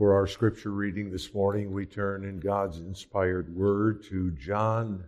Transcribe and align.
For 0.00 0.14
our 0.14 0.26
scripture 0.26 0.70
reading 0.70 1.10
this 1.10 1.34
morning, 1.34 1.74
we 1.74 1.84
turn 1.84 2.24
in 2.24 2.40
God's 2.40 2.78
inspired 2.78 3.54
word 3.54 4.02
to 4.04 4.30
John 4.30 5.04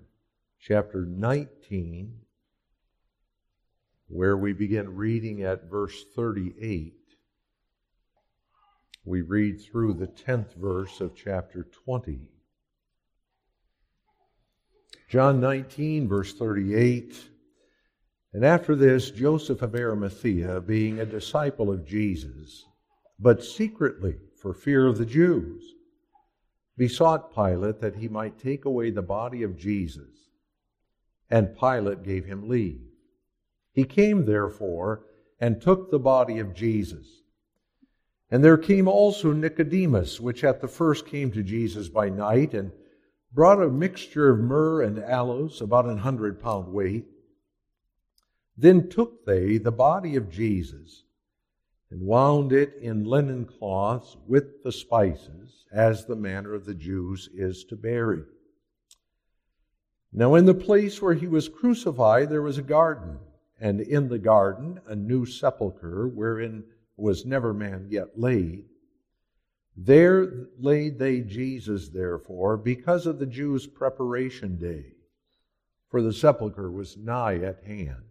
chapter 0.61 1.07
19, 1.07 2.13
where 4.09 4.37
we 4.37 4.53
begin 4.53 4.95
reading 4.95 5.45
at 5.45 5.71
verse 5.71 6.05
38. 6.15 6.93
We 9.07 9.23
read 9.23 9.63
through 9.63 9.95
the 9.95 10.09
10th 10.09 10.55
verse 10.57 11.01
of 11.01 11.17
chapter 11.17 11.67
20. 11.87 12.29
John 15.09 15.41
19, 15.41 16.07
verse 16.07 16.35
38. 16.35 17.17
And 18.35 18.45
after 18.45 18.77
this, 18.77 19.11
Joseph 19.11 19.63
of 19.63 19.75
Arimathea, 19.75 20.61
being 20.61 21.01
a 21.01 21.07
disciple 21.07 21.71
of 21.71 21.87
Jesus, 21.87 22.67
but 23.19 23.43
secretly, 23.43 24.17
for 24.43 24.53
fear 24.53 24.89
of 24.89 24.99
the 24.99 25.07
Jews, 25.07 25.63
besought 26.77 27.33
Pilate 27.33 27.81
that 27.81 27.95
he 27.95 28.09
might 28.09 28.41
take 28.41 28.65
away 28.65 28.91
the 28.91 29.01
body 29.01 29.45
of 29.45 29.57
Jesus. 29.57 30.31
And 31.31 31.57
Pilate 31.57 32.03
gave 32.03 32.25
him 32.25 32.49
leave. 32.49 32.81
He 33.73 33.85
came, 33.85 34.27
therefore, 34.27 35.05
and 35.39 35.63
took 35.63 35.91
the 35.91 36.01
body 36.01 36.41
of 36.41 36.55
Jesus. 36.55 37.07
And 38.31 38.43
there 38.43 38.59
came 38.59 38.89
also 38.89 39.33
Nicodemus, 39.33 40.21
which 40.21 40.43
at 40.43 40.61
the 40.61 40.69
first 40.69 41.07
came 41.07 41.31
to 41.31 41.45
Jesus 41.45 41.89
by 41.89 42.09
night, 42.09 42.53
and 42.53 42.73
brought 43.33 43.63
a 43.63 43.71
mixture 43.71 44.31
of 44.31 44.41
myrrh 44.41 44.83
and 44.83 44.99
aloes, 44.99 45.61
about 45.61 45.87
an 45.87 45.99
hundred 45.99 46.43
pound 46.43 46.67
weight. 46.73 47.07
Then 48.57 48.89
took 48.89 49.25
they 49.25 49.59
the 49.59 49.71
body 49.71 50.17
of 50.17 50.29
Jesus 50.29 51.05
and 51.93 52.01
wound 52.01 52.55
it 52.55 52.73
in 52.81 53.05
linen 53.05 53.45
cloths 53.45 54.17
with 54.27 54.63
the 54.63 54.73
spices, 54.73 55.67
as 55.71 56.07
the 56.07 56.17
manner 56.17 56.55
of 56.55 56.65
the 56.65 56.75
Jews 56.75 57.29
is 57.35 57.65
to 57.65 57.77
bury. 57.77 58.23
Now, 60.11 60.35
in 60.37 60.47
the 60.47 60.55
place 60.55 61.03
where 61.03 61.13
he 61.13 61.27
was 61.27 61.51
crucified, 61.51 62.31
there 62.31 62.41
was 62.41 62.57
a 62.57 62.63
garden, 62.63 63.19
and 63.61 63.83
in 63.83 64.09
the 64.09 64.19
garden 64.19 64.81
a 64.87 64.97
new 64.97 65.27
sepulchre, 65.27 66.09
wherein 66.09 66.65
was 66.97 67.27
never 67.27 67.53
man 67.53 67.89
yet 67.91 68.19
laid. 68.19 68.65
There 69.77 70.49
laid 70.59 70.99
they 70.99 71.21
Jesus, 71.21 71.91
therefore, 71.91 72.57
because 72.57 73.07
of 73.07 73.19
the 73.19 73.27
Jews' 73.27 73.67
preparation 73.67 74.57
day, 74.57 74.95
for 75.91 76.01
the 76.01 76.15
sepulchre 76.15 76.71
was 76.71 76.97
nigh 76.97 77.37
at 77.37 77.63
hand. 77.65 78.05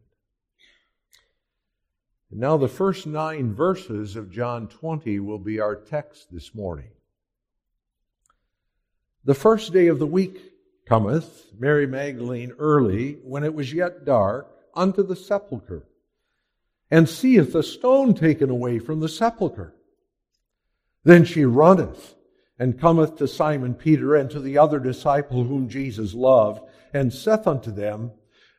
And 2.31 2.39
now, 2.39 2.55
the 2.55 2.69
first 2.69 3.05
nine 3.05 3.53
verses 3.53 4.15
of 4.15 4.31
John 4.31 4.67
20 4.67 5.19
will 5.19 5.37
be 5.37 5.59
our 5.59 5.75
text 5.75 6.31
this 6.31 6.55
morning. 6.55 6.91
The 9.25 9.33
first 9.33 9.73
day 9.73 9.87
of 9.87 9.99
the 9.99 10.07
week 10.07 10.39
cometh, 10.85 11.47
Mary 11.59 11.85
Magdalene 11.85 12.53
early, 12.57 13.19
when 13.23 13.43
it 13.43 13.53
was 13.53 13.73
yet 13.73 14.05
dark, 14.05 14.47
unto 14.73 15.03
the 15.03 15.15
sepulchre, 15.15 15.85
and 16.89 17.07
seeth 17.07 17.53
a 17.53 17.63
stone 17.63 18.13
taken 18.13 18.49
away 18.49 18.79
from 18.79 19.01
the 19.01 19.09
sepulchre. 19.09 19.75
Then 21.03 21.25
she 21.25 21.43
runneth 21.43 22.15
and 22.57 22.79
cometh 22.79 23.17
to 23.17 23.27
Simon 23.27 23.73
Peter 23.73 24.15
and 24.15 24.29
to 24.31 24.39
the 24.39 24.57
other 24.57 24.79
disciple 24.79 25.43
whom 25.43 25.67
Jesus 25.67 26.13
loved, 26.13 26.61
and 26.93 27.11
saith 27.11 27.45
unto 27.45 27.71
them, 27.71 28.11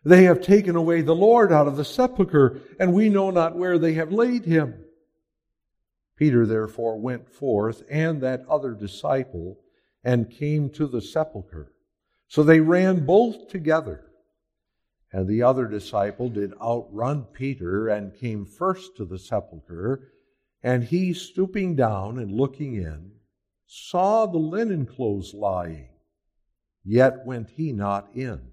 they 0.05 0.25
have 0.25 0.41
taken 0.41 0.77
away 0.77 1.03
the 1.03 1.14
Lord 1.14 1.53
out 1.53 1.69
of 1.69 1.77
the 1.77 1.84
sepulchre, 1.84 2.61
and 2.81 2.92
we 2.92 3.08
know 3.08 3.31
not 3.31 3.56
where 3.56 3.78
they 3.78 3.95
have 3.95 4.12
laid 4.12 4.44
him. 4.44 4.84
Peter 6.17 6.47
therefore 6.47 6.98
went 7.00 7.28
forth, 7.28 7.83
and 7.91 8.20
that 8.20 8.44
other 8.48 8.75
disciple, 8.75 9.59
and 10.05 10.31
came 10.31 10.70
to 10.70 10.86
the 10.86 11.00
sepulchre. 11.00 11.72
So 12.28 12.42
they 12.42 12.61
ran 12.61 13.05
both 13.05 13.48
together. 13.48 14.05
And 15.12 15.28
the 15.28 15.43
other 15.43 15.66
disciple 15.66 16.31
did 16.31 16.55
outrun 16.60 17.25
Peter, 17.32 17.88
and 17.88 18.16
came 18.16 18.47
first 18.47 18.97
to 18.97 19.05
the 19.05 19.19
sepulchre. 19.19 20.12
And 20.62 20.84
he, 20.84 21.12
stooping 21.12 21.76
down 21.76 22.19
and 22.19 22.31
looking 22.31 22.76
in, 22.76 23.12
saw 23.66 24.26
the 24.26 24.38
linen 24.38 24.87
clothes 24.87 25.34
lying, 25.34 25.88
yet 26.84 27.26
went 27.26 27.50
he 27.50 27.72
not 27.72 28.09
in. 28.15 28.51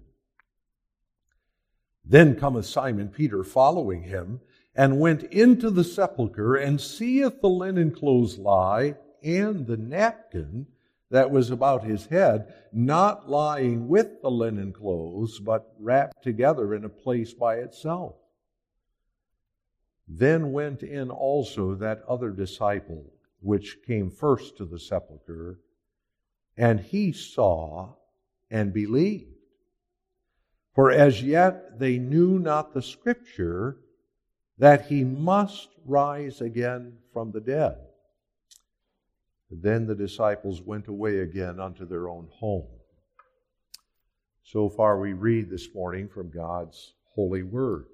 Then 2.04 2.34
cometh 2.34 2.66
Simon 2.66 3.08
Peter 3.08 3.44
following 3.44 4.02
him, 4.02 4.40
and 4.74 5.00
went 5.00 5.24
into 5.24 5.70
the 5.70 5.84
sepulchre, 5.84 6.56
and 6.56 6.80
seeth 6.80 7.40
the 7.40 7.48
linen 7.48 7.90
clothes 7.92 8.38
lie, 8.38 8.96
and 9.22 9.66
the 9.66 9.76
napkin 9.76 10.66
that 11.10 11.30
was 11.30 11.50
about 11.50 11.84
his 11.84 12.06
head, 12.06 12.54
not 12.72 13.28
lying 13.28 13.88
with 13.88 14.22
the 14.22 14.30
linen 14.30 14.72
clothes, 14.72 15.40
but 15.40 15.74
wrapped 15.78 16.22
together 16.22 16.74
in 16.74 16.84
a 16.84 16.88
place 16.88 17.34
by 17.34 17.56
itself. 17.56 18.14
Then 20.08 20.52
went 20.52 20.82
in 20.82 21.10
also 21.10 21.74
that 21.74 22.02
other 22.08 22.30
disciple, 22.30 23.12
which 23.40 23.78
came 23.86 24.10
first 24.10 24.56
to 24.56 24.64
the 24.64 24.78
sepulchre, 24.78 25.60
and 26.56 26.80
he 26.80 27.12
saw 27.12 27.94
and 28.50 28.72
believed. 28.72 29.39
For 30.74 30.90
as 30.90 31.22
yet 31.22 31.78
they 31.78 31.98
knew 31.98 32.38
not 32.38 32.72
the 32.72 32.82
scripture 32.82 33.78
that 34.58 34.86
he 34.86 35.04
must 35.04 35.68
rise 35.84 36.40
again 36.40 36.98
from 37.12 37.32
the 37.32 37.40
dead. 37.40 37.76
Then 39.50 39.86
the 39.86 39.94
disciples 39.96 40.62
went 40.62 40.86
away 40.86 41.20
again 41.20 41.58
unto 41.58 41.84
their 41.86 42.08
own 42.08 42.28
home. 42.30 42.68
So 44.44 44.68
far, 44.68 44.98
we 45.00 45.12
read 45.12 45.50
this 45.50 45.68
morning 45.74 46.08
from 46.08 46.30
God's 46.30 46.94
holy 47.14 47.42
word. 47.42 47.86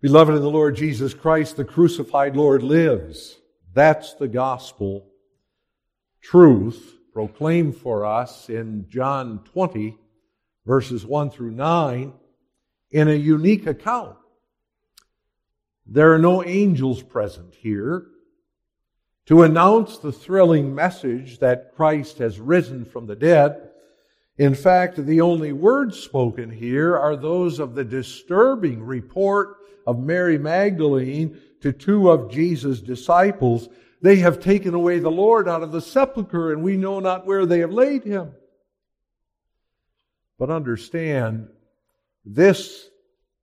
Beloved 0.00 0.34
in 0.34 0.42
the 0.42 0.50
Lord 0.50 0.76
Jesus 0.76 1.12
Christ, 1.12 1.56
the 1.56 1.64
crucified 1.64 2.36
Lord 2.36 2.62
lives. 2.62 3.38
That's 3.74 4.14
the 4.14 4.28
gospel 4.28 5.09
truth 6.20 6.96
proclaimed 7.12 7.76
for 7.76 8.04
us 8.06 8.48
in 8.48 8.86
John 8.88 9.40
20, 9.52 9.96
verses 10.66 11.04
1 11.04 11.30
through 11.30 11.52
9, 11.52 12.12
in 12.90 13.08
a 13.08 13.14
unique 13.14 13.66
account. 13.66 14.16
There 15.86 16.14
are 16.14 16.18
no 16.18 16.44
angels 16.44 17.02
present 17.02 17.54
here 17.54 18.06
to 19.26 19.42
announce 19.42 19.98
the 19.98 20.12
thrilling 20.12 20.74
message 20.74 21.38
that 21.38 21.74
Christ 21.74 22.18
has 22.18 22.40
risen 22.40 22.84
from 22.84 23.06
the 23.06 23.16
dead. 23.16 23.70
In 24.38 24.54
fact, 24.54 25.04
the 25.04 25.20
only 25.20 25.52
words 25.52 25.98
spoken 25.98 26.50
here 26.50 26.96
are 26.96 27.16
those 27.16 27.58
of 27.58 27.74
the 27.74 27.84
disturbing 27.84 28.82
report 28.82 29.56
of 29.86 29.98
Mary 29.98 30.38
Magdalene 30.38 31.40
to 31.60 31.72
two 31.72 32.10
of 32.10 32.30
Jesus' 32.30 32.80
disciples 32.80 33.68
they 34.02 34.16
have 34.16 34.40
taken 34.40 34.74
away 34.74 34.98
the 34.98 35.10
Lord 35.10 35.48
out 35.48 35.62
of 35.62 35.72
the 35.72 35.80
sepulchre, 35.80 36.52
and 36.52 36.62
we 36.62 36.76
know 36.76 37.00
not 37.00 37.26
where 37.26 37.46
they 37.46 37.58
have 37.60 37.72
laid 37.72 38.04
him. 38.04 38.32
But 40.38 40.50
understand, 40.50 41.48
this 42.24 42.88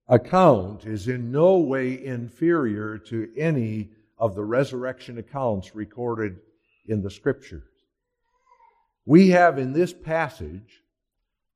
account 0.07 0.85
is 0.85 1.07
in 1.07 1.31
no 1.31 1.57
way 1.57 2.03
inferior 2.03 2.97
to 2.97 3.29
any 3.37 3.91
of 4.17 4.33
the 4.33 4.43
resurrection 4.43 5.19
accounts 5.19 5.75
recorded 5.75 6.39
in 6.87 7.03
the 7.03 7.11
scriptures. 7.11 7.69
We 9.05 9.29
have 9.29 9.59
in 9.59 9.73
this 9.73 9.93
passage 9.93 10.81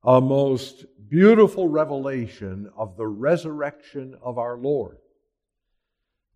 a 0.04 0.20
most 0.20 0.84
beautiful 1.08 1.68
revelation 1.68 2.70
of 2.76 2.96
the 2.96 3.06
resurrection 3.06 4.16
of 4.22 4.38
our 4.38 4.56
Lord. 4.56 4.98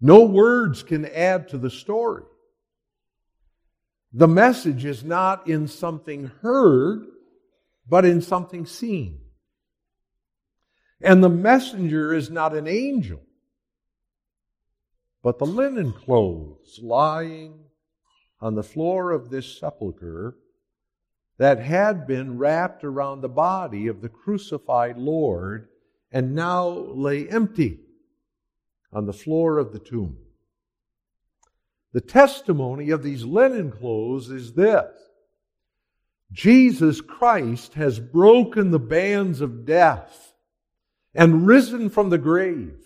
No 0.00 0.24
words 0.24 0.82
can 0.82 1.06
add 1.06 1.48
to 1.48 1.58
the 1.58 1.70
story. 1.70 2.24
The 4.16 4.26
message 4.26 4.86
is 4.86 5.04
not 5.04 5.46
in 5.46 5.68
something 5.68 6.30
heard, 6.40 7.02
but 7.86 8.06
in 8.06 8.22
something 8.22 8.64
seen. 8.64 9.20
And 11.02 11.22
the 11.22 11.28
messenger 11.28 12.14
is 12.14 12.30
not 12.30 12.56
an 12.56 12.66
angel, 12.66 13.20
but 15.22 15.38
the 15.38 15.44
linen 15.44 15.92
clothes 15.92 16.80
lying 16.82 17.64
on 18.40 18.54
the 18.54 18.62
floor 18.62 19.10
of 19.10 19.28
this 19.28 19.58
sepulchre 19.58 20.38
that 21.36 21.58
had 21.58 22.06
been 22.06 22.38
wrapped 22.38 22.84
around 22.84 23.20
the 23.20 23.28
body 23.28 23.86
of 23.86 24.00
the 24.00 24.08
crucified 24.08 24.96
Lord 24.96 25.68
and 26.10 26.34
now 26.34 26.66
lay 26.66 27.28
empty 27.28 27.80
on 28.94 29.04
the 29.04 29.12
floor 29.12 29.58
of 29.58 29.74
the 29.74 29.78
tomb. 29.78 30.16
The 31.92 32.00
testimony 32.00 32.90
of 32.90 33.02
these 33.02 33.24
linen 33.24 33.70
clothes 33.70 34.30
is 34.30 34.52
this 34.52 34.92
Jesus 36.32 37.00
Christ 37.00 37.74
has 37.74 37.98
broken 37.98 38.70
the 38.70 38.78
bands 38.78 39.40
of 39.40 39.64
death 39.64 40.34
and 41.14 41.46
risen 41.46 41.88
from 41.88 42.10
the 42.10 42.18
grave. 42.18 42.82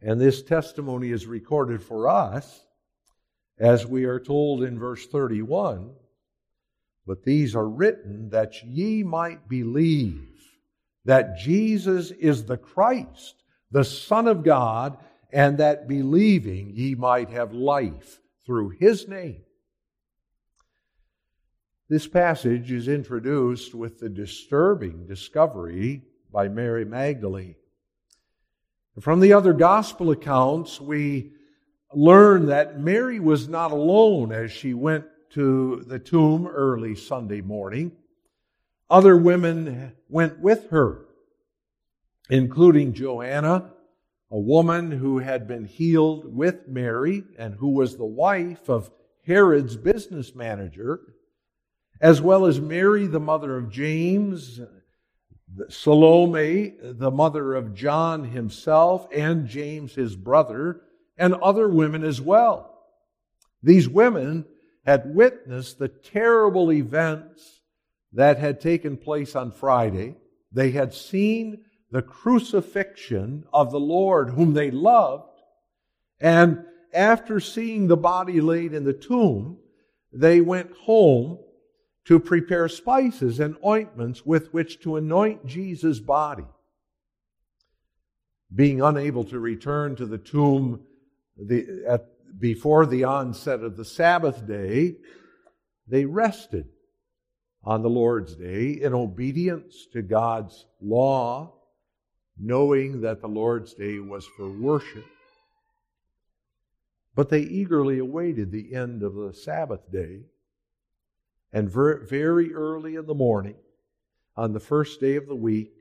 And 0.00 0.20
this 0.20 0.42
testimony 0.42 1.10
is 1.10 1.26
recorded 1.26 1.82
for 1.82 2.08
us, 2.08 2.66
as 3.58 3.86
we 3.86 4.04
are 4.04 4.18
told 4.18 4.64
in 4.64 4.78
verse 4.78 5.06
31 5.06 5.92
But 7.06 7.22
these 7.22 7.54
are 7.54 7.68
written 7.68 8.30
that 8.30 8.62
ye 8.64 9.04
might 9.04 9.48
believe 9.48 10.28
that 11.04 11.38
Jesus 11.38 12.10
is 12.10 12.44
the 12.44 12.56
Christ, 12.56 13.42
the 13.70 13.84
Son 13.84 14.26
of 14.26 14.44
God, 14.44 14.98
and 15.32 15.58
that 15.58 15.88
believing 15.88 16.70
ye 16.74 16.94
might 16.94 17.30
have 17.30 17.52
life 17.52 18.20
through 18.44 18.70
his 18.70 19.08
name. 19.08 19.42
This 21.88 22.06
passage 22.06 22.70
is 22.70 22.88
introduced 22.88 23.74
with 23.74 23.98
the 23.98 24.08
disturbing 24.08 25.06
discovery 25.06 26.02
by 26.30 26.48
Mary 26.48 26.84
Magdalene. 26.84 27.56
From 29.00 29.20
the 29.20 29.32
other 29.32 29.52
gospel 29.52 30.10
accounts, 30.10 30.80
we 30.80 31.32
learn 31.94 32.46
that 32.46 32.80
Mary 32.80 33.20
was 33.20 33.48
not 33.48 33.72
alone 33.72 34.32
as 34.32 34.50
she 34.52 34.74
went 34.74 35.04
to 35.30 35.82
the 35.86 35.98
tomb 35.98 36.46
early 36.46 36.94
Sunday 36.94 37.40
morning. 37.40 37.92
Other 38.90 39.16
women 39.16 39.92
went 40.08 40.38
with 40.40 40.68
her, 40.70 41.06
including 42.28 42.92
Joanna, 42.92 43.70
a 44.32 44.38
woman 44.38 44.90
who 44.90 45.18
had 45.18 45.46
been 45.46 45.66
healed 45.66 46.34
with 46.34 46.66
Mary 46.66 47.22
and 47.38 47.54
who 47.54 47.68
was 47.68 47.96
the 47.96 48.04
wife 48.04 48.70
of 48.70 48.90
Herod's 49.26 49.76
business 49.76 50.34
manager, 50.34 51.00
as 52.00 52.22
well 52.22 52.46
as 52.46 52.58
Mary, 52.58 53.06
the 53.06 53.20
mother 53.20 53.58
of 53.58 53.70
James, 53.70 54.58
Salome, 55.68 56.74
the 56.82 57.10
mother 57.10 57.54
of 57.54 57.74
John 57.74 58.24
himself, 58.24 59.06
and 59.12 59.46
James, 59.46 59.94
his 59.94 60.16
brother, 60.16 60.80
and 61.18 61.34
other 61.34 61.68
women 61.68 62.02
as 62.02 62.18
well. 62.18 62.86
These 63.62 63.86
women 63.86 64.46
had 64.86 65.14
witnessed 65.14 65.78
the 65.78 65.88
terrible 65.88 66.72
events 66.72 67.60
that 68.14 68.38
had 68.38 68.62
taken 68.62 68.96
place 68.96 69.36
on 69.36 69.52
Friday. 69.52 70.16
They 70.52 70.70
had 70.70 70.94
seen 70.94 71.64
the 71.92 72.02
crucifixion 72.02 73.44
of 73.52 73.70
the 73.70 73.78
Lord 73.78 74.30
whom 74.30 74.54
they 74.54 74.70
loved. 74.70 75.28
And 76.18 76.64
after 76.94 77.38
seeing 77.38 77.86
the 77.86 77.98
body 77.98 78.40
laid 78.40 78.72
in 78.72 78.84
the 78.84 78.94
tomb, 78.94 79.58
they 80.10 80.40
went 80.40 80.72
home 80.72 81.38
to 82.06 82.18
prepare 82.18 82.68
spices 82.68 83.38
and 83.38 83.56
ointments 83.64 84.24
with 84.24 84.52
which 84.54 84.80
to 84.80 84.96
anoint 84.96 85.46
Jesus' 85.46 86.00
body. 86.00 86.46
Being 88.52 88.80
unable 88.80 89.24
to 89.24 89.38
return 89.38 89.94
to 89.96 90.06
the 90.06 90.18
tomb 90.18 90.80
the, 91.36 91.84
at, 91.86 92.06
before 92.38 92.86
the 92.86 93.04
onset 93.04 93.60
of 93.60 93.76
the 93.76 93.84
Sabbath 93.84 94.46
day, 94.46 94.96
they 95.86 96.06
rested 96.06 96.68
on 97.62 97.82
the 97.82 97.90
Lord's 97.90 98.34
day 98.34 98.70
in 98.70 98.94
obedience 98.94 99.86
to 99.92 100.00
God's 100.00 100.66
law 100.80 101.58
knowing 102.38 103.02
that 103.02 103.20
the 103.20 103.28
Lord's 103.28 103.74
day 103.74 103.98
was 103.98 104.26
for 104.36 104.48
worship. 104.48 105.04
But 107.14 107.28
they 107.28 107.40
eagerly 107.40 107.98
awaited 107.98 108.50
the 108.50 108.74
end 108.74 109.02
of 109.02 109.14
the 109.14 109.34
Sabbath 109.34 109.90
day. 109.92 110.22
And 111.52 111.70
very 111.70 112.54
early 112.54 112.94
in 112.94 113.06
the 113.06 113.14
morning, 113.14 113.56
on 114.36 114.54
the 114.54 114.60
first 114.60 115.00
day 115.00 115.16
of 115.16 115.26
the 115.26 115.36
week, 115.36 115.72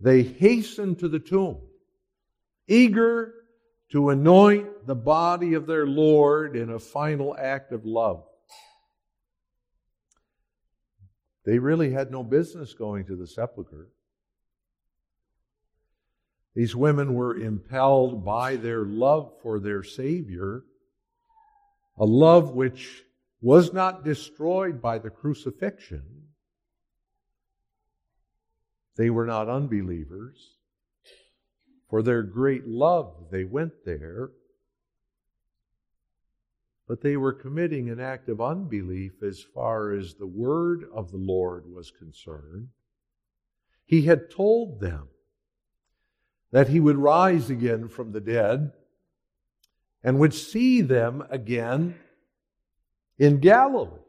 they 0.00 0.22
hastened 0.22 1.00
to 1.00 1.08
the 1.08 1.18
tomb, 1.18 1.58
eager 2.66 3.34
to 3.90 4.08
anoint 4.08 4.86
the 4.86 4.94
body 4.94 5.54
of 5.54 5.66
their 5.66 5.86
Lord 5.86 6.56
in 6.56 6.70
a 6.70 6.78
final 6.78 7.36
act 7.36 7.72
of 7.72 7.84
love. 7.84 8.24
They 11.44 11.58
really 11.58 11.90
had 11.90 12.10
no 12.10 12.22
business 12.22 12.72
going 12.72 13.04
to 13.06 13.16
the 13.16 13.26
sepulchre. 13.26 13.88
These 16.54 16.74
women 16.74 17.14
were 17.14 17.36
impelled 17.36 18.24
by 18.24 18.56
their 18.56 18.84
love 18.84 19.32
for 19.42 19.60
their 19.60 19.82
Savior, 19.82 20.64
a 21.96 22.04
love 22.04 22.54
which 22.54 23.04
was 23.40 23.72
not 23.72 24.04
destroyed 24.04 24.82
by 24.82 24.98
the 24.98 25.10
crucifixion. 25.10 26.28
They 28.96 29.10
were 29.10 29.26
not 29.26 29.48
unbelievers. 29.48 30.56
For 31.88 32.02
their 32.02 32.22
great 32.22 32.66
love, 32.66 33.28
they 33.30 33.44
went 33.44 33.84
there. 33.84 34.30
But 36.86 37.02
they 37.02 37.16
were 37.16 37.32
committing 37.32 37.90
an 37.90 38.00
act 38.00 38.28
of 38.28 38.40
unbelief 38.40 39.22
as 39.22 39.42
far 39.42 39.92
as 39.92 40.14
the 40.14 40.26
word 40.26 40.84
of 40.92 41.10
the 41.10 41.18
Lord 41.18 41.64
was 41.72 41.90
concerned. 41.90 42.68
He 43.86 44.02
had 44.02 44.30
told 44.30 44.80
them 44.80 45.08
that 46.50 46.68
he 46.68 46.80
would 46.80 46.96
rise 46.96 47.50
again 47.50 47.88
from 47.88 48.12
the 48.12 48.20
dead 48.20 48.72
and 50.02 50.18
would 50.18 50.34
see 50.34 50.80
them 50.80 51.24
again 51.30 51.94
in 53.18 53.40
Galilee. 53.40 54.00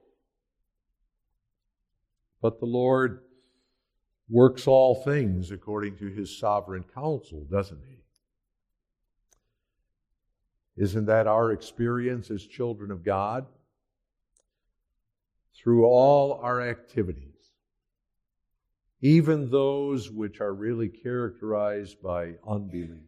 But 2.42 2.60
the 2.60 2.66
Lord 2.66 3.22
works 4.30 4.68
all 4.68 4.96
things 4.96 5.52
according 5.52 5.98
to 5.98 6.08
his 6.08 6.38
sovereign 6.38 6.86
counsel, 6.94 7.46
doesn't 7.50 7.82
he? 7.88 7.98
Isn't 10.78 11.08
that 11.08 11.28
our 11.28 11.52
experience 11.52 12.32
as 12.32 12.46
children 12.46 12.92
of 12.92 13.04
God? 13.04 13.46
Through 15.56 15.86
all 15.86 16.40
our 16.42 16.62
activities, 16.62 17.29
even 19.02 19.50
those 19.50 20.12
which 20.12 20.42
are 20.42 20.54
really 20.54 20.90
characterized 20.90 22.02
by 22.02 22.36
unbelief 22.48 23.04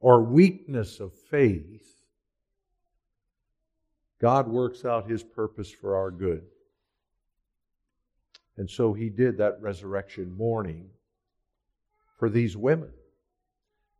or 0.00 0.22
weakness 0.22 1.00
of 1.00 1.12
faith, 1.30 1.86
God 4.20 4.48
works 4.48 4.84
out 4.84 5.10
his 5.10 5.22
purpose 5.22 5.70
for 5.70 5.96
our 5.96 6.10
good. 6.10 6.42
And 8.56 8.70
so 8.70 8.94
he 8.94 9.10
did 9.10 9.36
that 9.38 9.60
resurrection 9.60 10.34
morning 10.34 10.88
for 12.18 12.30
these 12.30 12.56
women 12.56 12.92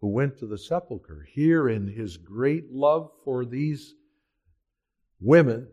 who 0.01 0.09
went 0.09 0.39
to 0.39 0.47
the 0.47 0.57
sepulchre. 0.57 1.27
Here, 1.31 1.69
in 1.69 1.89
his 1.89 2.17
great 2.17 2.73
love 2.73 3.11
for 3.25 3.45
these 3.45 3.95
women, 5.21 5.69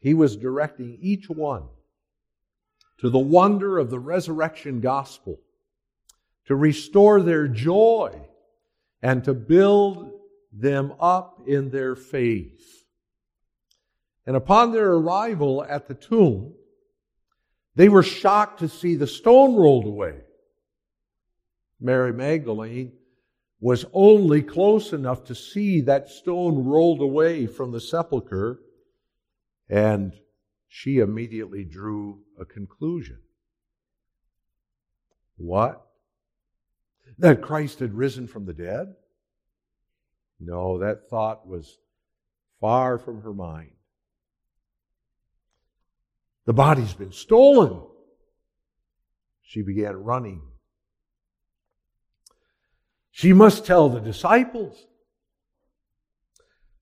he 0.00 0.14
was 0.14 0.36
directing 0.36 0.96
each 1.00 1.28
one 1.28 1.64
to 2.98 3.10
the 3.10 3.18
wonder 3.18 3.78
of 3.78 3.90
the 3.90 3.98
resurrection 3.98 4.80
gospel, 4.80 5.40
to 6.46 6.54
restore 6.54 7.20
their 7.22 7.48
joy, 7.48 8.20
and 9.02 9.24
to 9.24 9.34
build 9.34 10.10
them 10.52 10.92
up 11.00 11.42
in 11.46 11.70
their 11.70 11.96
faith. 11.96 12.84
And 14.26 14.36
upon 14.36 14.72
their 14.72 14.92
arrival 14.92 15.64
at 15.64 15.88
the 15.88 15.94
tomb, 15.94 16.54
they 17.74 17.88
were 17.88 18.02
shocked 18.02 18.60
to 18.60 18.68
see 18.68 18.94
the 18.94 19.06
stone 19.06 19.56
rolled 19.56 19.86
away. 19.86 20.20
Mary 21.80 22.12
Magdalene 22.12 22.92
was 23.60 23.84
only 23.92 24.42
close 24.42 24.92
enough 24.92 25.24
to 25.24 25.34
see 25.34 25.80
that 25.82 26.08
stone 26.08 26.64
rolled 26.64 27.00
away 27.00 27.46
from 27.46 27.72
the 27.72 27.80
sepulchre, 27.80 28.60
and 29.68 30.12
she 30.68 30.98
immediately 30.98 31.64
drew 31.64 32.20
a 32.42 32.44
conclusion. 32.44 33.18
What? 35.36 35.86
That 37.18 37.40
Christ 37.40 37.78
had 37.78 37.94
risen 37.94 38.26
from 38.26 38.44
the 38.44 38.52
dead? 38.52 38.94
No, 40.38 40.78
that 40.80 41.08
thought 41.08 41.46
was 41.46 41.78
far 42.60 42.98
from 42.98 43.22
her 43.22 43.32
mind. 43.32 43.72
The 46.44 46.52
body's 46.52 46.94
been 46.94 47.12
stolen. 47.12 47.82
She 49.42 49.62
began 49.62 49.96
running. 49.96 50.42
She 53.12 53.32
must 53.32 53.64
tell 53.64 53.88
the 53.88 54.00
disciples. 54.00 54.86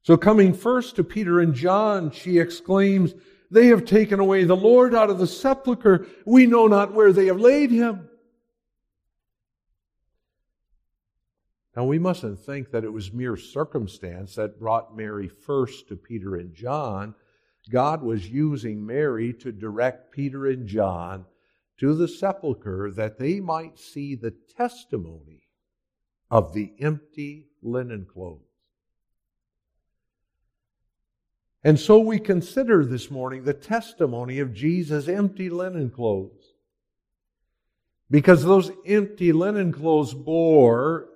So, 0.03 0.17
coming 0.17 0.55
first 0.55 0.97
to 0.97 1.05
Peter 1.05 1.41
and 1.41 1.55
John, 1.55 2.11
she 2.11 2.39
exclaims, 2.39 3.15
they 3.51 3.67
have 3.67 3.85
taken 3.85 4.21
away 4.21 4.45
the 4.45 4.57
Lord 4.57 4.95
out 4.95 5.11
of 5.11 5.19
the 5.19 5.27
sepulchre. 5.27 6.07
We 6.25 6.47
know 6.47 6.67
not 6.67 6.95
where 6.95 7.13
they 7.13 7.27
have 7.27 7.41
laid 7.41 7.71
him. 7.71 8.09
Now, 11.77 11.85
we 11.85 11.99
mustn't 11.99 12.41
think 12.41 12.71
that 12.73 12.85
it 12.85 12.93
was 12.93 13.13
mere 13.13 13.37
circumstance 13.37 14.35
that 14.35 14.59
brought 14.59 14.97
Mary 14.97 15.29
first 15.29 15.89
to 15.89 15.97
Peter 15.97 16.37
and 16.37 16.53
John. 16.53 17.15
God 17.71 18.03
was 18.03 18.29
using 18.29 18.85
Mary 18.85 19.33
to 19.35 19.53
direct 19.53 20.13
Peter 20.13 20.47
and 20.47 20.67
John 20.67 21.25
to 21.79 21.95
the 21.95 22.09
sepulchre 22.09 22.91
that 22.91 23.19
they 23.19 23.41
might 23.41 23.79
see 23.79 24.15
the 24.15 24.35
testimony 24.57 25.49
of 26.31 26.53
the 26.53 26.75
empty 26.81 27.47
linen 27.63 28.07
clothes. 28.13 28.50
And 31.63 31.79
so 31.79 31.99
we 31.99 32.19
consider 32.19 32.85
this 32.85 33.11
morning 33.11 33.45
the 33.45 33.53
testimony 33.53 34.39
of 34.39 34.55
Jesus' 34.55 35.09
empty 35.09 35.51
linen 35.51 35.91
clothes. 35.91 36.55
Because 38.11 38.43
those 38.43 38.73
empty 38.87 39.33
linen 39.33 39.73
clothes 39.73 40.15
bore, 40.15 41.09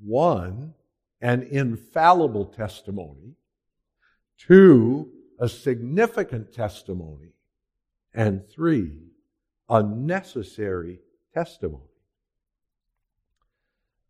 one, 0.00 0.74
an 1.20 1.42
infallible 1.42 2.46
testimony, 2.46 3.34
two, 4.38 5.10
a 5.38 5.48
significant 5.48 6.52
testimony, 6.52 7.34
and 8.12 8.46
three, 8.48 8.98
a 9.68 9.82
necessary 9.82 11.00
testimony. 11.32 11.82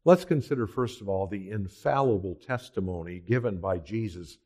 Let's 0.05 0.25
consider, 0.25 0.67
first 0.67 1.01
of 1.01 1.09
all, 1.09 1.27
the 1.27 1.51
infallible 1.51 2.35
testimony 2.35 3.21
given 3.21 3.59
by 3.59 3.79
Jesus' 3.79 4.39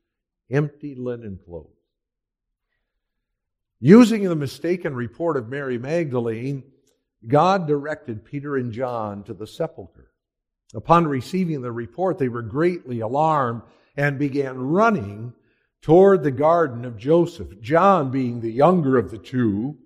empty 0.51 0.95
linen 0.95 1.39
clothes. 1.45 1.75
Using 3.81 4.25
the 4.25 4.35
mistaken 4.35 4.95
report 4.95 5.37
of 5.37 5.49
Mary 5.49 5.79
Magdalene, 5.79 6.65
God 7.27 7.67
directed 7.67 8.25
Peter 8.25 8.57
and 8.57 8.73
John 8.73 9.23
to 9.25 9.35
the 9.35 9.47
sepulchre. 9.47 10.11
Upon 10.75 11.07
receiving 11.07 11.63
the 11.63 11.73
report, 11.73 12.19
they 12.19 12.29
were 12.29 12.43
greatly 12.43 13.01
alarmed 13.01 13.63
and 13.97 14.19
began 14.19 14.59
running 14.59 15.33
toward 15.81 16.23
the 16.23 16.31
garden 16.31 16.85
of 16.85 16.99
Joseph. 16.99 17.61
John, 17.61 18.11
being 18.11 18.41
the 18.41 18.53
younger 18.53 18.99
of 18.99 19.11
the 19.11 19.19
two, 19.19 19.77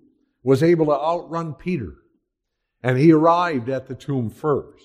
was 0.43 0.61
able 0.61 0.87
to 0.87 0.91
outrun 0.91 1.53
Peter, 1.53 1.93
and 2.81 2.97
he 2.97 3.13
arrived 3.13 3.69
at 3.69 3.87
the 3.87 3.95
tomb 3.95 4.29
first. 4.29 4.83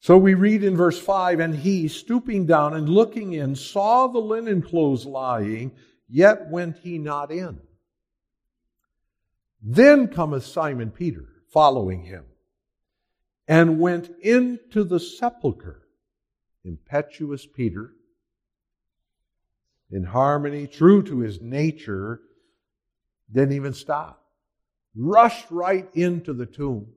So 0.00 0.16
we 0.16 0.34
read 0.34 0.62
in 0.62 0.76
verse 0.76 0.98
5 0.98 1.40
And 1.40 1.54
he, 1.54 1.88
stooping 1.88 2.46
down 2.46 2.74
and 2.74 2.88
looking 2.88 3.32
in, 3.32 3.56
saw 3.56 4.06
the 4.06 4.18
linen 4.18 4.62
clothes 4.62 5.04
lying, 5.04 5.72
yet 6.08 6.48
went 6.50 6.78
he 6.78 6.98
not 6.98 7.30
in. 7.30 7.60
Then 9.62 10.08
cometh 10.08 10.44
Simon 10.44 10.90
Peter, 10.90 11.26
following 11.52 12.02
him, 12.02 12.24
and 13.48 13.80
went 13.80 14.10
into 14.20 14.84
the 14.84 15.00
sepulchre. 15.00 15.82
Impetuous 16.64 17.46
Peter, 17.46 17.92
in 19.90 20.02
harmony, 20.02 20.66
true 20.66 21.02
to 21.04 21.20
his 21.20 21.40
nature, 21.40 22.20
didn't 23.32 23.52
even 23.52 23.72
stop. 23.72 24.24
Rushed 24.96 25.50
right 25.50 25.88
into 25.94 26.32
the 26.32 26.46
tomb, 26.46 26.88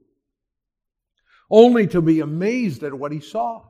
only 1.50 1.88
to 1.88 2.02
be 2.02 2.20
amazed 2.20 2.84
at 2.84 2.94
what 2.94 3.12
he 3.12 3.20
saw. 3.20 3.64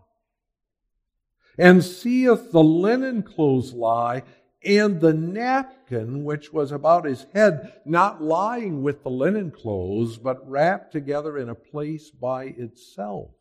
And 1.58 1.84
seeth 1.84 2.52
the 2.52 2.64
linen 2.64 3.24
clothes 3.24 3.74
lie, 3.74 4.24
and 4.64 5.00
the 5.00 5.14
napkin 5.14 6.24
which 6.24 6.52
was 6.52 6.72
about 6.72 7.06
his 7.06 7.26
head, 7.34 7.74
not 7.86 8.22
lying 8.22 8.84
with 8.84 9.04
the 9.04 9.10
linen 9.10 9.52
clothes, 9.52 10.18
but 10.18 10.50
wrapped 10.50 10.92
together 10.92 11.38
in 11.38 11.50
a 11.50 11.56
place 11.56 12.10
by 12.10 12.46
itself. 12.46 13.32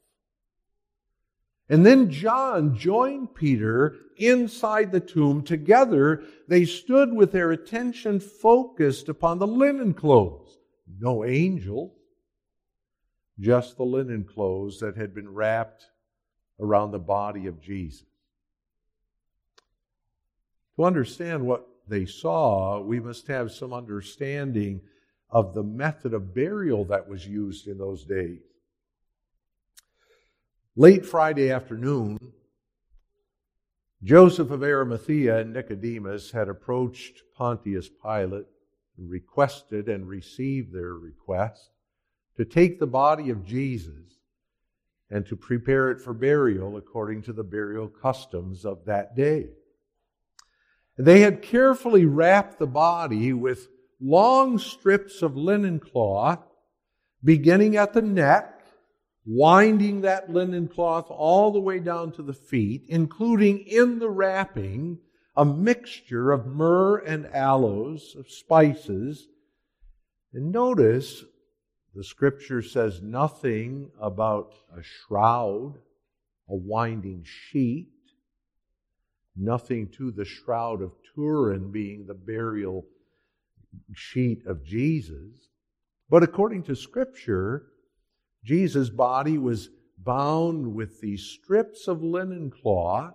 And 1.68 1.84
then 1.84 2.10
John 2.10 2.76
joined 2.76 3.34
Peter 3.34 3.96
inside 4.16 4.90
the 4.90 5.00
tomb. 5.00 5.42
Together, 5.42 6.22
they 6.48 6.64
stood 6.64 7.12
with 7.12 7.30
their 7.30 7.50
attention 7.50 8.20
focused 8.20 9.08
upon 9.08 9.38
the 9.38 9.46
linen 9.46 9.92
clothes. 9.92 10.56
No 10.98 11.24
angel, 11.24 11.94
just 13.40 13.76
the 13.76 13.84
linen 13.84 14.24
clothes 14.24 14.80
that 14.80 14.96
had 14.96 15.14
been 15.14 15.28
wrapped 15.28 15.86
around 16.60 16.90
the 16.90 16.98
body 16.98 17.46
of 17.46 17.60
Jesus. 17.60 18.04
To 20.76 20.84
understand 20.84 21.46
what 21.46 21.66
they 21.86 22.04
saw, 22.04 22.80
we 22.80 23.00
must 23.00 23.26
have 23.28 23.52
some 23.52 23.72
understanding 23.72 24.80
of 25.30 25.54
the 25.54 25.62
method 25.62 26.14
of 26.14 26.34
burial 26.34 26.84
that 26.86 27.08
was 27.08 27.26
used 27.26 27.66
in 27.66 27.78
those 27.78 28.04
days. 28.04 28.40
Late 30.76 31.04
Friday 31.04 31.50
afternoon, 31.50 32.18
Joseph 34.02 34.50
of 34.50 34.62
Arimathea 34.62 35.38
and 35.38 35.52
Nicodemus 35.52 36.30
had 36.30 36.48
approached 36.48 37.22
Pontius 37.36 37.88
Pilate 37.88 38.46
and 38.96 39.10
requested 39.10 39.88
and 39.88 40.08
received 40.08 40.72
their 40.72 40.94
request 40.94 41.70
to 42.38 42.44
take 42.44 42.78
the 42.78 42.86
body 42.86 43.30
of 43.30 43.44
Jesus 43.44 43.92
and 45.10 45.26
to 45.26 45.36
prepare 45.36 45.90
it 45.90 46.00
for 46.00 46.14
burial 46.14 46.76
according 46.76 47.20
to 47.22 47.32
the 47.32 47.42
burial 47.42 47.88
customs 47.88 48.64
of 48.64 48.84
that 48.86 49.16
day. 49.16 49.48
They 50.96 51.20
had 51.20 51.42
carefully 51.42 52.06
wrapped 52.06 52.58
the 52.58 52.66
body 52.66 53.32
with 53.32 53.68
long 54.00 54.58
strips 54.58 55.20
of 55.20 55.36
linen 55.36 55.80
cloth, 55.80 56.44
beginning 57.24 57.76
at 57.76 57.92
the 57.92 58.02
neck, 58.02 58.60
winding 59.26 60.02
that 60.02 60.30
linen 60.30 60.68
cloth 60.68 61.06
all 61.10 61.50
the 61.50 61.60
way 61.60 61.80
down 61.80 62.12
to 62.12 62.22
the 62.22 62.32
feet, 62.32 62.84
including 62.88 63.58
in 63.58 63.98
the 63.98 64.10
wrapping 64.10 64.98
a 65.36 65.44
mixture 65.44 66.30
of 66.30 66.46
myrrh 66.46 66.98
and 66.98 67.26
aloes, 67.34 68.14
of 68.16 68.30
spices. 68.30 69.26
And 70.32 70.52
notice 70.52 71.24
the 71.94 72.04
scripture 72.04 72.62
says 72.62 73.02
nothing 73.02 73.90
about 74.00 74.54
a 74.76 74.82
shroud, 74.82 75.74
a 76.48 76.54
winding 76.54 77.24
sheet, 77.24 77.88
nothing 79.36 79.88
to 79.96 80.10
the 80.10 80.24
shroud 80.24 80.82
of 80.82 80.92
Turin 81.14 81.70
being 81.70 82.06
the 82.06 82.14
burial 82.14 82.84
sheet 83.94 84.46
of 84.46 84.64
Jesus. 84.64 85.50
But 86.10 86.22
according 86.22 86.64
to 86.64 86.76
Scripture, 86.76 87.66
Jesus' 88.44 88.90
body 88.90 89.38
was 89.38 89.70
bound 89.98 90.74
with 90.74 91.00
these 91.00 91.22
strips 91.22 91.88
of 91.88 92.02
linen 92.02 92.50
cloth, 92.50 93.14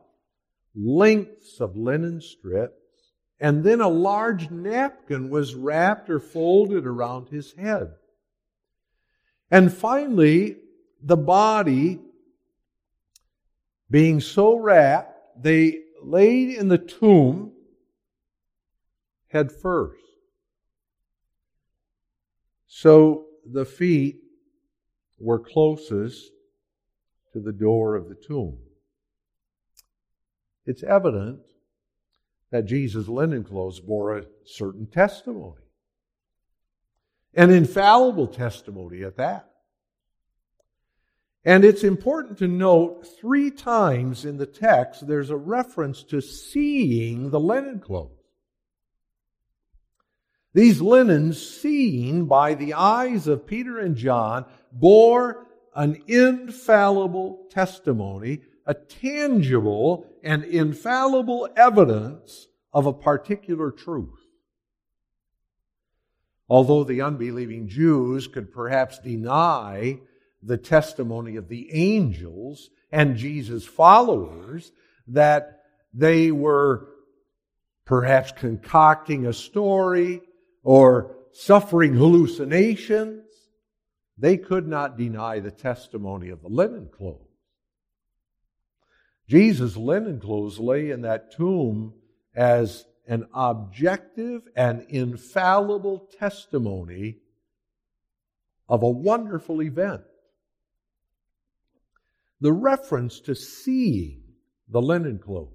lengths 0.76 1.60
of 1.60 1.76
linen 1.76 2.22
strips, 2.22 2.74
and 3.40 3.64
then 3.64 3.82
a 3.82 3.88
large 3.88 4.50
napkin 4.52 5.30
was 5.30 5.56
wrapped 5.56 6.10
or 6.10 6.20
folded 6.20 6.86
around 6.86 7.30
his 7.30 7.54
head. 7.54 7.94
And 9.54 9.72
finally, 9.72 10.58
the 11.00 11.16
body 11.16 12.00
being 13.88 14.20
so 14.20 14.58
wrapped, 14.58 15.44
they 15.44 15.82
laid 16.02 16.58
in 16.58 16.70
the 16.70 16.80
tomb 16.80 17.52
head 19.28 19.52
first. 19.52 20.02
So 22.66 23.28
the 23.46 23.64
feet 23.64 24.22
were 25.20 25.38
closest 25.38 26.32
to 27.34 27.40
the 27.40 27.54
door 27.54 27.96
of 27.96 28.10
the 28.10 28.16
tomb. 28.16 28.58
It's 30.66 30.82
evident 30.82 31.42
that 32.50 32.66
Jesus' 32.66 33.08
linen 33.08 33.44
clothes 33.44 33.80
bore 33.80 34.18
a 34.18 34.26
certain 34.46 34.88
testimony, 34.88 35.62
an 37.34 37.52
infallible 37.52 38.28
testimony 38.28 39.04
at 39.04 39.18
that. 39.18 39.50
And 41.46 41.66
it's 41.66 41.84
important 41.84 42.38
to 42.38 42.48
note 42.48 43.06
three 43.20 43.52
times 43.52 44.24
in 44.24 44.38
the 44.38 44.46
text 44.46 45.06
there's 45.08 45.30
a 45.30 45.36
reference 45.36 46.04
to 46.04 46.22
seeing 46.22 47.30
the 47.30 47.40
linen 47.40 47.80
clothes. 47.80 48.12
These 50.54 50.82
linens, 50.82 51.46
seen 51.46 52.26
by 52.26 52.54
the 52.54 52.76
eyes 52.76 53.28
of 53.28 53.48
Peter 53.48 53.80
and 53.80 53.96
John, 53.96 54.46
bore 54.72 55.48
an 55.76 56.02
infallible 56.08 57.48
testimony, 57.50 58.42
a 58.66 58.76
tangible 58.76 60.06
and 60.24 60.44
infallible 60.44 61.50
evidence 61.58 62.48
of 62.72 62.86
a 62.86 62.94
particular 62.94 63.72
truth. 63.72 64.23
Although 66.50 66.84
the 66.84 67.02
unbelieving 67.02 67.68
Jews 67.68 68.28
could 68.28 68.52
perhaps 68.52 69.00
deny 69.00 70.00
the 70.42 70.58
testimony 70.58 71.38
of 71.38 71.48
the 71.48 71.70
angels 71.74 72.70
and 72.92 73.16
Jesus' 73.16 73.66
followers 73.66 74.72
that 75.08 75.62
they 75.94 76.32
were 76.32 76.88
perhaps 77.86 78.32
concocting 78.32 79.26
a 79.26 79.34
story 79.34 80.22
or 80.64 81.16
suffering 81.32 81.94
hallucinations. 81.94 83.26
They 84.18 84.38
could 84.38 84.68
not 84.68 84.98
deny 84.98 85.40
the 85.40 85.52
testimony 85.52 86.30
of 86.30 86.42
the 86.42 86.50
linen 86.50 86.90
clothes. 86.96 87.28
Jesus' 89.28 89.78
linen 89.78 90.20
clothes 90.20 90.60
lay 90.60 90.92
in 90.92 91.02
that 91.02 91.32
tomb 91.32 91.94
as 92.36 92.86
an 93.08 93.28
objective 93.34 94.44
and 94.56 94.86
infallible 94.90 96.08
testimony 96.18 97.18
of 98.70 98.84
a 98.84 98.90
wonderful 98.90 99.62
event 99.62 100.02
the 102.44 102.52
reference 102.52 103.22
to 103.22 103.34
seeing 103.34 104.22
the 104.68 104.82
linen 104.82 105.18
clothes 105.18 105.50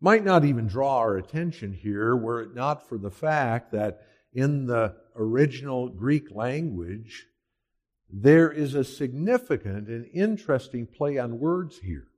might 0.00 0.24
not 0.24 0.44
even 0.44 0.66
draw 0.66 0.98
our 0.98 1.16
attention 1.16 1.72
here 1.72 2.14
were 2.14 2.42
it 2.42 2.54
not 2.54 2.86
for 2.86 2.98
the 2.98 3.10
fact 3.10 3.72
that 3.72 4.02
in 4.34 4.66
the 4.66 4.94
original 5.16 5.88
Greek 5.88 6.30
language, 6.30 7.26
there 8.10 8.52
is 8.52 8.74
a 8.74 8.84
significant 8.84 9.88
and 9.88 10.06
interesting 10.12 10.86
play 10.86 11.16
on 11.16 11.40
words 11.40 11.78
here. 11.78 12.08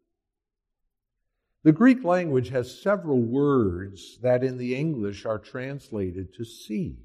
The 1.69 1.73
Greek 1.73 2.03
language 2.03 2.49
has 2.49 2.81
several 2.81 3.21
words 3.21 4.19
that 4.23 4.43
in 4.43 4.57
the 4.57 4.75
English 4.75 5.27
are 5.27 5.39
translated 5.39 6.33
to 6.39 6.45
see. 6.47 6.97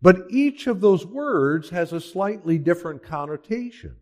But 0.00 0.30
each 0.30 0.68
of 0.68 0.80
those 0.80 1.04
words 1.04 1.70
has 1.70 1.92
a 1.92 2.00
slightly 2.00 2.56
different 2.56 3.02
connotation. 3.02 3.96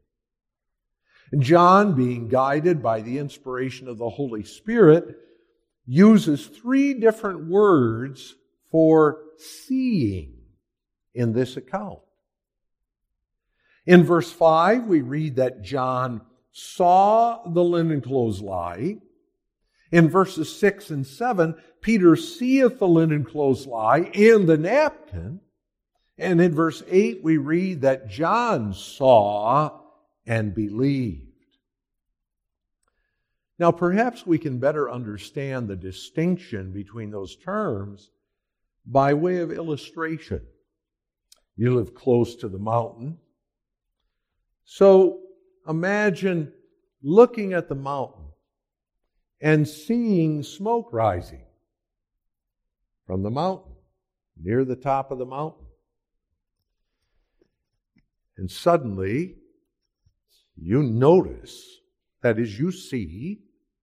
John, 1.38 1.94
being 1.94 2.28
guided 2.28 2.82
by 2.82 3.00
the 3.00 3.16
inspiration 3.16 3.88
of 3.88 3.96
the 3.96 4.10
Holy 4.10 4.44
Spirit, 4.44 5.16
uses 5.86 6.46
three 6.46 6.92
different 6.92 7.48
words 7.48 8.34
for 8.70 9.22
seeing 9.38 10.34
in 11.14 11.32
this 11.32 11.56
account. 11.56 12.00
In 13.86 14.04
verse 14.04 14.30
5, 14.30 14.84
we 14.84 15.00
read 15.00 15.36
that 15.36 15.62
John 15.62 16.20
saw 16.52 17.42
the 17.48 17.64
linen 17.64 18.00
clothes 18.00 18.40
lie. 18.40 18.98
In 19.90 20.08
verses 20.08 20.54
6 20.58 20.90
and 20.90 21.06
7, 21.06 21.54
Peter 21.80 22.16
seeth 22.16 22.78
the 22.78 22.88
linen 22.88 23.24
clothes 23.24 23.66
lie 23.66 24.10
and 24.14 24.48
the 24.48 24.56
napkin. 24.56 25.40
And 26.16 26.40
in 26.40 26.54
verse 26.54 26.82
8, 26.88 27.22
we 27.22 27.36
read 27.38 27.80
that 27.82 28.08
John 28.08 28.74
saw 28.74 29.80
and 30.26 30.54
believed. 30.54 31.28
Now, 33.58 33.70
perhaps 33.70 34.26
we 34.26 34.38
can 34.38 34.58
better 34.58 34.90
understand 34.90 35.68
the 35.68 35.76
distinction 35.76 36.72
between 36.72 37.10
those 37.10 37.36
terms 37.36 38.10
by 38.86 39.14
way 39.14 39.38
of 39.38 39.52
illustration. 39.52 40.42
You 41.56 41.74
live 41.76 41.94
close 41.94 42.36
to 42.36 42.48
the 42.48 42.58
mountain. 42.58 43.18
So 44.64 45.21
imagine 45.68 46.52
looking 47.02 47.52
at 47.52 47.68
the 47.68 47.74
mountain 47.74 48.24
and 49.40 49.66
seeing 49.66 50.42
smoke 50.42 50.88
rising 50.92 51.44
from 53.06 53.22
the 53.22 53.30
mountain, 53.30 53.72
near 54.40 54.64
the 54.64 54.76
top 54.76 55.10
of 55.10 55.18
the 55.18 55.26
mountain. 55.26 55.66
And 58.36 58.50
suddenly, 58.50 59.36
you 60.56 60.82
notice, 60.82 61.80
that 62.22 62.38
is, 62.38 62.58
you 62.58 62.70
see 62.70 63.40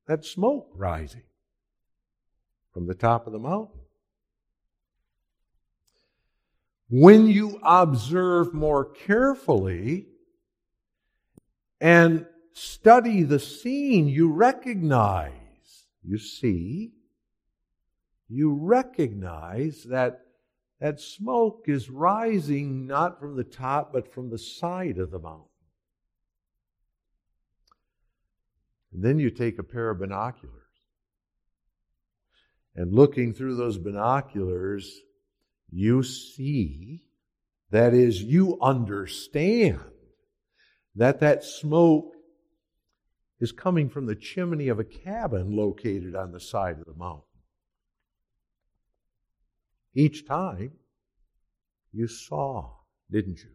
that 0.08 0.26
smoke 0.26 0.70
rising 0.74 1.24
from 2.74 2.88
the 2.88 2.96
top 2.96 3.28
of 3.28 3.34
the 3.34 3.40
mountain. 3.40 3.80
When 6.90 7.28
you 7.28 7.60
observe 7.64 8.54
more 8.54 8.86
carefully 8.86 10.08
and 11.80 12.26
study 12.54 13.24
the 13.24 13.40
scene, 13.40 14.08
you 14.08 14.32
recognize, 14.32 15.32
you 16.04 16.18
see, 16.18 16.92
you 18.28 18.54
recognize 18.54 19.84
that 19.86 20.22
that 20.80 21.02
smoke 21.02 21.66
is 21.68 21.90
rising 21.90 22.88
not 22.88 23.20
from 23.20 23.36
the 23.36 23.44
top, 23.44 23.92
but 23.92 24.14
from 24.14 24.30
the 24.30 24.38
side 24.38 24.98
of 24.98 25.12
the 25.12 25.20
mountain. 25.20 25.46
And 28.94 29.04
then 29.04 29.20
you 29.20 29.30
take 29.30 29.60
a 29.60 29.64
pair 29.64 29.90
of 29.90 30.00
binoculars. 30.00 30.56
And 32.76 32.94
looking 32.94 33.34
through 33.34 33.56
those 33.56 33.78
binoculars, 33.78 35.02
you 35.70 36.02
see, 36.02 37.04
that 37.72 37.94
is, 37.94 38.24
you 38.24 38.58
understand 38.62 39.82
that 41.00 41.22
that 41.22 41.46
smoke 41.46 42.14
is 43.40 43.54
coming 43.54 43.90
from 43.90 44.06
the 44.06 44.16
chimney 44.16 44.68
of 44.68 44.80
a 44.80 44.84
cabin 44.84 45.56
located 45.56 46.14
on 46.14 46.34
the 46.34 46.42
side 46.42 46.78
of 46.78 46.86
the 46.86 46.94
mountain. 46.94 47.24
Each 49.96 50.28
time 50.28 50.74
you 51.94 52.06
saw, 52.10 52.72
didn't 53.10 53.40
you? 53.40 53.50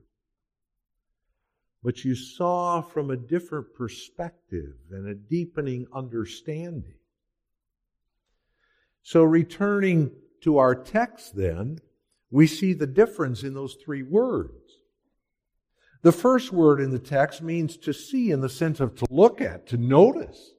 But 1.83 2.03
you 2.03 2.15
saw 2.15 2.81
from 2.81 3.11
a 3.11 3.17
different 3.17 3.75
perspective 3.75 4.77
and 4.91 5.07
a 5.07 5.15
deepening 5.15 5.87
understanding. 5.95 6.97
So, 9.03 9.23
returning 9.23 10.13
to 10.41 10.57
our 10.57 10.75
text, 10.75 11.37
then, 11.37 11.81
we 12.31 12.47
see 12.47 12.73
the 12.73 12.87
difference 12.87 13.43
in 13.43 13.53
those 13.53 13.75
three 13.75 14.03
words. 14.03 14.65
The 16.05 16.12
first 16.12 16.53
word 16.53 16.83
in 16.83 16.90
the 16.90 16.99
text 16.99 17.40
means 17.40 17.79
to 17.79 17.95
see 17.95 18.31
in 18.31 18.43
the 18.43 18.51
sense 18.51 18.79
of 18.79 18.95
to 18.97 19.07
look 19.09 19.40
at, 19.40 19.69
to 19.69 19.79
notice. 19.79 20.53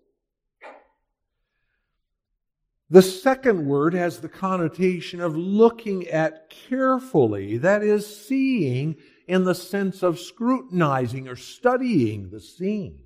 The 2.89 3.03
second 3.03 3.67
word 3.67 3.93
has 3.93 4.19
the 4.19 4.27
connotation 4.27 5.21
of 5.21 5.38
looking 5.38 6.08
at 6.08 6.49
carefully, 6.49 7.60
that 7.60 7.84
is, 7.84 8.25
seeing 8.25 8.95
in 9.27 9.43
the 9.43 9.53
sense 9.53 10.01
of 10.01 10.19
scrutinizing 10.19 11.27
or 11.27 11.36
studying 11.36 12.31
the 12.31 12.41
scene. 12.41 13.03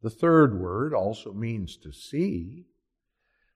The 0.00 0.08
third 0.08 0.58
word 0.58 0.94
also 0.94 1.34
means 1.34 1.76
to 1.78 1.92
see, 1.92 2.64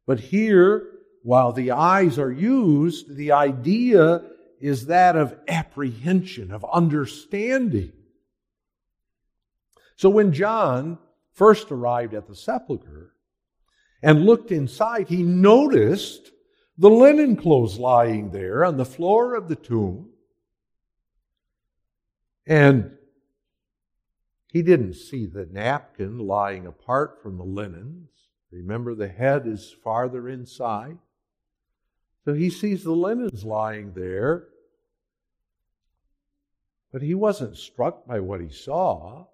but 0.07 0.21
here, 0.21 0.87
while 1.23 1.53
the 1.53 1.71
eyes 1.71 2.19
are 2.19 2.33
used, 2.33 3.17
the 3.17 3.33
idea 3.33 4.21
is 4.61 4.87
that 4.87 5.17
of 5.17 5.39
apprehension, 5.47 6.51
of 6.51 6.65
understanding. 6.73 7.93
So 9.97 10.09
when 10.09 10.33
John 10.33 10.99
first 11.33 11.71
arrived 11.71 12.15
at 12.15 12.27
the 12.27 12.37
sepulchre 12.37 13.15
and 14.03 14.25
looked 14.25 14.53
inside, 14.53 15.09
he 15.09 15.23
noticed 15.23 16.31
the 16.77 16.91
linen 16.91 17.37
clothes 17.37 17.79
lying 17.79 18.31
there 18.31 18.65
on 18.65 18.77
the 18.77 18.85
floor 18.85 19.35
of 19.35 19.49
the 19.49 19.57
tomb. 19.57 20.11
And 22.47 22.93
he 24.53 24.63
didn't 24.63 24.95
see 24.95 25.27
the 25.27 25.47
napkin 25.47 26.19
lying 26.19 26.67
apart 26.67 27.21
from 27.23 27.37
the 27.37 27.45
linens. 27.45 28.09
Remember, 28.51 28.95
the 28.95 29.09
head 29.09 29.47
is 29.47 29.75
farther 29.85 30.29
inside. 30.29 30.99
So 32.29 32.35
he 32.35 32.51
sees 32.51 32.85
the 32.85 32.93
linens 32.93 33.43
lying 33.43 33.95
there, 33.95 34.49
but 36.93 37.01
he 37.01 37.15
wasn't 37.15 37.57
struck 37.57 38.07
by 38.07 38.21
what 38.21 38.43
he 38.43 38.51
saw 38.51 39.25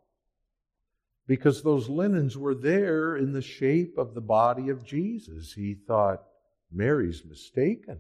because 1.27 1.61
those 1.61 1.89
linens 1.89 2.39
were 2.39 2.55
there 2.55 3.17
in 3.17 3.33
the 3.33 3.43
shape 3.43 3.99
of 3.99 4.15
the 4.15 4.21
body 4.21 4.69
of 4.69 4.85
Jesus. 4.87 5.53
He 5.55 5.75
thought, 5.75 6.23
Mary's 6.71 7.25
mistaken. 7.29 7.99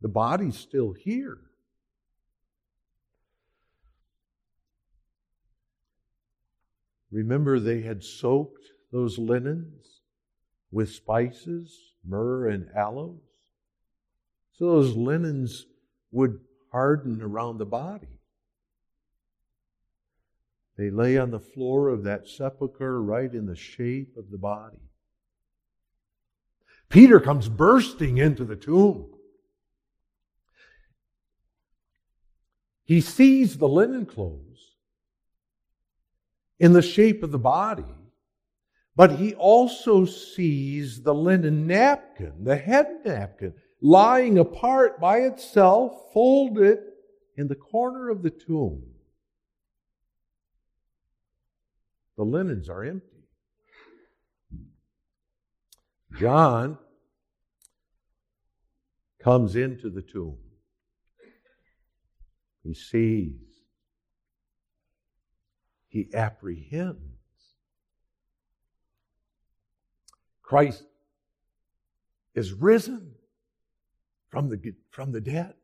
The 0.00 0.08
body's 0.08 0.56
still 0.56 0.94
here. 0.94 1.36
Remember, 7.10 7.60
they 7.60 7.82
had 7.82 8.02
soaked 8.02 8.70
those 8.90 9.18
linens 9.18 10.00
with 10.72 10.88
spices, 10.88 11.78
myrrh, 12.02 12.48
and 12.48 12.70
aloes. 12.74 13.33
So 14.54 14.66
those 14.66 14.94
linens 14.94 15.66
would 16.12 16.38
harden 16.70 17.20
around 17.20 17.58
the 17.58 17.66
body. 17.66 18.20
They 20.76 20.90
lay 20.90 21.18
on 21.18 21.30
the 21.30 21.40
floor 21.40 21.88
of 21.88 22.04
that 22.04 22.28
sepulchre 22.28 23.00
right 23.02 23.32
in 23.32 23.46
the 23.46 23.56
shape 23.56 24.16
of 24.16 24.30
the 24.30 24.38
body. 24.38 24.78
Peter 26.88 27.20
comes 27.20 27.48
bursting 27.48 28.18
into 28.18 28.44
the 28.44 28.56
tomb. 28.56 29.10
He 32.84 33.00
sees 33.00 33.56
the 33.56 33.68
linen 33.68 34.06
clothes 34.06 34.74
in 36.58 36.72
the 36.72 36.82
shape 36.82 37.22
of 37.22 37.32
the 37.32 37.38
body, 37.38 37.84
but 38.94 39.12
he 39.12 39.34
also 39.34 40.04
sees 40.04 41.02
the 41.02 41.14
linen 41.14 41.66
napkin, 41.66 42.44
the 42.44 42.56
head 42.56 43.00
napkin, 43.04 43.54
lying 43.84 44.38
apart 44.38 44.98
by 44.98 45.18
itself, 45.18 46.10
folded 46.14 46.78
in 47.36 47.48
the 47.48 47.54
corner 47.54 48.08
of 48.08 48.22
the 48.22 48.30
tomb. 48.30 48.82
The 52.16 52.24
linens 52.24 52.70
are 52.70 52.82
empty. 52.82 53.28
John 56.18 56.78
comes 59.22 59.54
into 59.54 59.90
the 59.90 60.00
tomb. 60.00 60.38
He 62.62 62.72
sees. 62.72 63.34
he 65.88 66.08
apprehends. 66.14 66.98
Christ 70.42 70.84
is 72.34 72.54
risen 72.54 73.13
from 74.34 74.48
the, 74.48 74.74
from 74.90 75.12
the 75.12 75.20
dead. 75.20 75.54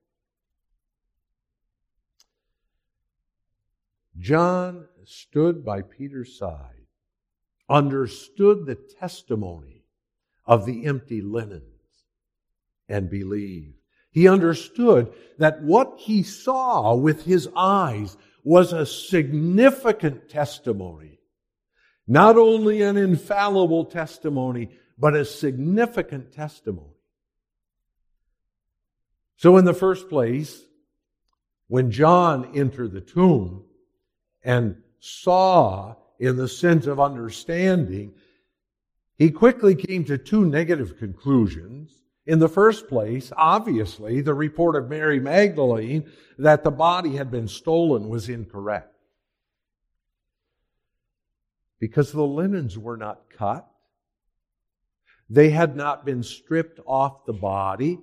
John 4.16 4.86
stood 5.04 5.64
by 5.64 5.82
Peter's 5.82 6.38
side, 6.38 6.86
understood 7.68 8.66
the 8.66 8.76
testimony 8.76 9.82
of 10.46 10.66
the 10.66 10.86
empty 10.86 11.20
linens, 11.20 11.64
and 12.88 13.10
believed. 13.10 13.74
He 14.12 14.28
understood 14.28 15.12
that 15.38 15.64
what 15.64 15.94
he 15.98 16.22
saw 16.22 16.94
with 16.94 17.24
his 17.24 17.48
eyes 17.56 18.16
was 18.44 18.72
a 18.72 18.86
significant 18.86 20.28
testimony. 20.28 21.18
Not 22.06 22.36
only 22.36 22.82
an 22.82 22.96
infallible 22.96 23.86
testimony, 23.86 24.70
but 24.96 25.16
a 25.16 25.24
significant 25.24 26.32
testimony. 26.32 26.99
So 29.40 29.56
in 29.56 29.64
the 29.64 29.72
first 29.72 30.10
place, 30.10 30.60
when 31.66 31.90
John 31.90 32.50
entered 32.54 32.92
the 32.92 33.00
tomb 33.00 33.64
and 34.44 34.76
saw 34.98 35.94
in 36.18 36.36
the 36.36 36.46
sense 36.46 36.86
of 36.86 37.00
understanding, 37.00 38.12
he 39.16 39.30
quickly 39.30 39.74
came 39.74 40.04
to 40.04 40.18
two 40.18 40.44
negative 40.44 40.98
conclusions. 40.98 41.90
In 42.26 42.38
the 42.38 42.50
first 42.50 42.86
place, 42.86 43.32
obviously, 43.34 44.20
the 44.20 44.34
report 44.34 44.76
of 44.76 44.90
Mary 44.90 45.20
Magdalene 45.20 46.12
that 46.36 46.62
the 46.62 46.70
body 46.70 47.16
had 47.16 47.30
been 47.30 47.48
stolen 47.48 48.10
was 48.10 48.28
incorrect. 48.28 48.94
Because 51.78 52.12
the 52.12 52.26
linens 52.26 52.76
were 52.76 52.98
not 52.98 53.22
cut. 53.38 53.66
They 55.30 55.48
had 55.48 55.76
not 55.76 56.04
been 56.04 56.22
stripped 56.22 56.78
off 56.84 57.24
the 57.24 57.32
body. 57.32 58.00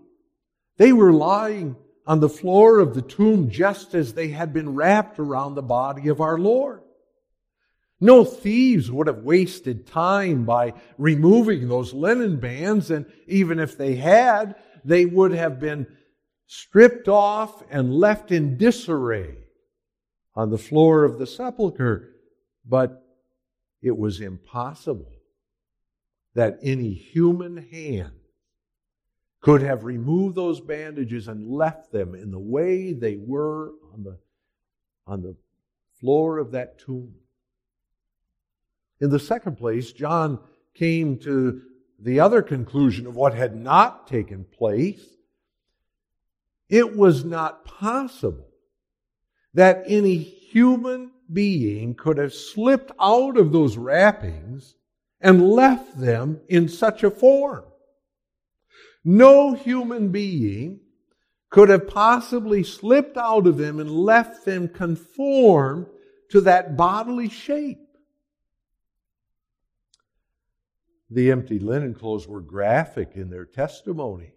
They 0.77 0.93
were 0.93 1.11
lying 1.11 1.75
on 2.05 2.19
the 2.19 2.29
floor 2.29 2.79
of 2.79 2.93
the 2.93 3.01
tomb 3.01 3.49
just 3.49 3.93
as 3.93 4.13
they 4.13 4.29
had 4.29 4.53
been 4.53 4.75
wrapped 4.75 5.19
around 5.19 5.55
the 5.55 5.61
body 5.61 6.07
of 6.07 6.21
our 6.21 6.37
Lord. 6.37 6.81
No 7.99 8.23
thieves 8.23 8.91
would 8.91 9.07
have 9.07 9.23
wasted 9.23 9.87
time 9.87 10.45
by 10.45 10.73
removing 10.97 11.67
those 11.67 11.93
linen 11.93 12.39
bands, 12.39 12.91
and 12.91 13.07
even 13.27 13.59
if 13.59 13.77
they 13.77 13.95
had, 13.95 14.55
they 14.85 15.05
would 15.05 15.31
have 15.31 15.59
been 15.59 15.87
stripped 16.45 17.07
off 17.07 17.63
and 17.71 17.93
left 17.93 18.31
in 18.31 18.57
disarray 18.57 19.37
on 20.35 20.51
the 20.51 20.57
floor 20.59 21.03
of 21.03 21.17
the 21.17 21.25
sepulchre. 21.25 22.13
But 22.63 23.03
it 23.81 23.97
was 23.97 24.21
impossible 24.21 25.11
that 26.35 26.59
any 26.61 26.93
human 26.93 27.57
hand 27.57 28.16
could 29.41 29.61
have 29.61 29.83
removed 29.83 30.35
those 30.35 30.59
bandages 30.59 31.27
and 31.27 31.51
left 31.51 31.91
them 31.91 32.15
in 32.15 32.31
the 32.31 32.39
way 32.39 32.93
they 32.93 33.17
were 33.17 33.71
on 33.93 34.03
the, 34.03 34.17
on 35.05 35.21
the 35.21 35.35
floor 35.99 36.37
of 36.37 36.51
that 36.51 36.79
tomb. 36.79 37.13
In 38.99 39.09
the 39.09 39.19
second 39.19 39.57
place, 39.57 39.91
John 39.91 40.39
came 40.73 41.17
to 41.19 41.61
the 41.99 42.19
other 42.19 42.41
conclusion 42.41 43.07
of 43.07 43.15
what 43.15 43.33
had 43.33 43.55
not 43.55 44.07
taken 44.07 44.43
place. 44.43 45.03
It 46.69 46.95
was 46.95 47.23
not 47.23 47.65
possible 47.65 48.49
that 49.53 49.83
any 49.87 50.17
human 50.17 51.11
being 51.31 51.95
could 51.95 52.17
have 52.17 52.33
slipped 52.33 52.91
out 52.99 53.37
of 53.37 53.51
those 53.51 53.77
wrappings 53.77 54.75
and 55.19 55.49
left 55.49 55.99
them 55.99 56.39
in 56.47 56.67
such 56.67 57.03
a 57.03 57.11
form. 57.11 57.63
No 59.09 59.53
human 59.53 60.09
being 60.09 60.81
could 61.49 61.69
have 61.69 61.87
possibly 61.87 62.61
slipped 62.61 63.15
out 63.15 63.47
of 63.47 63.55
them 63.55 63.79
and 63.79 63.89
left 63.89 64.43
them 64.43 64.67
conformed 64.67 65.87
to 66.31 66.41
that 66.41 66.75
bodily 66.75 67.29
shape. 67.29 67.79
The 71.09 71.31
empty 71.31 71.57
linen 71.57 71.93
clothes 71.93 72.27
were 72.27 72.41
graphic 72.41 73.11
in 73.15 73.29
their 73.29 73.45
testimony. 73.45 74.33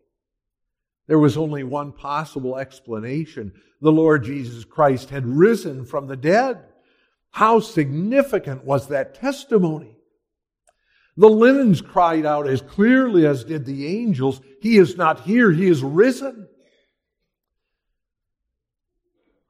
There 1.08 1.18
was 1.18 1.36
only 1.36 1.64
one 1.64 1.90
possible 1.90 2.56
explanation. 2.56 3.52
The 3.80 3.90
Lord 3.90 4.22
Jesus 4.22 4.64
Christ 4.64 5.10
had 5.10 5.26
risen 5.26 5.84
from 5.84 6.06
the 6.06 6.16
dead. 6.16 6.62
How 7.30 7.58
significant 7.58 8.62
was 8.62 8.86
that 8.86 9.16
testimony? 9.16 9.96
The 11.16 11.28
linens 11.28 11.80
cried 11.80 12.24
out 12.24 12.48
as 12.48 12.62
clearly 12.62 13.26
as 13.26 13.44
did 13.44 13.66
the 13.66 13.86
angels, 13.86 14.40
He 14.60 14.78
is 14.78 14.96
not 14.96 15.20
here, 15.20 15.50
He 15.50 15.66
is 15.66 15.82
risen. 15.82 16.48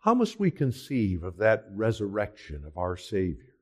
How 0.00 0.14
must 0.14 0.40
we 0.40 0.50
conceive 0.50 1.22
of 1.22 1.36
that 1.38 1.66
resurrection 1.74 2.64
of 2.66 2.78
our 2.78 2.96
Savior? 2.96 3.54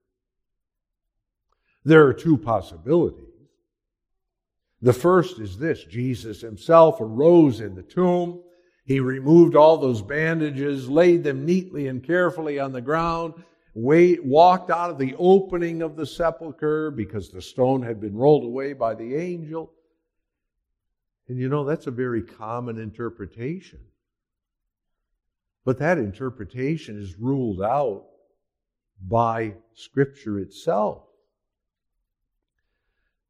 There 1.85 2.07
are 2.07 2.13
two 2.13 2.37
possibilities. 2.37 3.25
The 4.81 4.93
first 4.93 5.41
is 5.41 5.59
this 5.59 5.83
Jesus 5.85 6.41
himself 6.41 7.01
arose 7.01 7.61
in 7.61 7.75
the 7.75 7.83
tomb. 7.83 8.43
He 8.85 9.01
removed 9.01 9.57
all 9.57 9.77
those 9.77 10.01
bandages, 10.01 10.89
laid 10.89 11.25
them 11.25 11.45
neatly 11.45 11.89
and 11.89 12.03
carefully 12.03 12.59
on 12.59 12.73
the 12.73 12.81
ground, 12.81 13.35
wait, 13.75 14.25
walked 14.25 14.71
out 14.71 14.91
of 14.91 14.99
the 14.99 15.15
opening 15.19 15.83
of 15.83 15.97
the 15.97 16.07
sepulchre 16.07 16.91
because 16.91 17.31
the 17.31 17.43
stone 17.43 17.83
had 17.83 18.01
been 18.01 18.17
rolled 18.17 18.45
away 18.45 18.73
by 18.73 18.95
the 18.95 19.15
angel. 19.15 19.73
And 21.29 21.39
you 21.39 21.49
know, 21.49 21.65
that's 21.65 21.87
a 21.87 21.93
very 21.93 22.23
common 22.23 22.79
interpretation. 22.79 23.81
But 25.65 25.79
that 25.79 25.99
interpretation 25.99 27.01
is 27.01 27.19
ruled 27.19 27.61
out 27.61 28.07
by 29.07 29.55
Scripture 29.75 30.39
itself. 30.39 31.05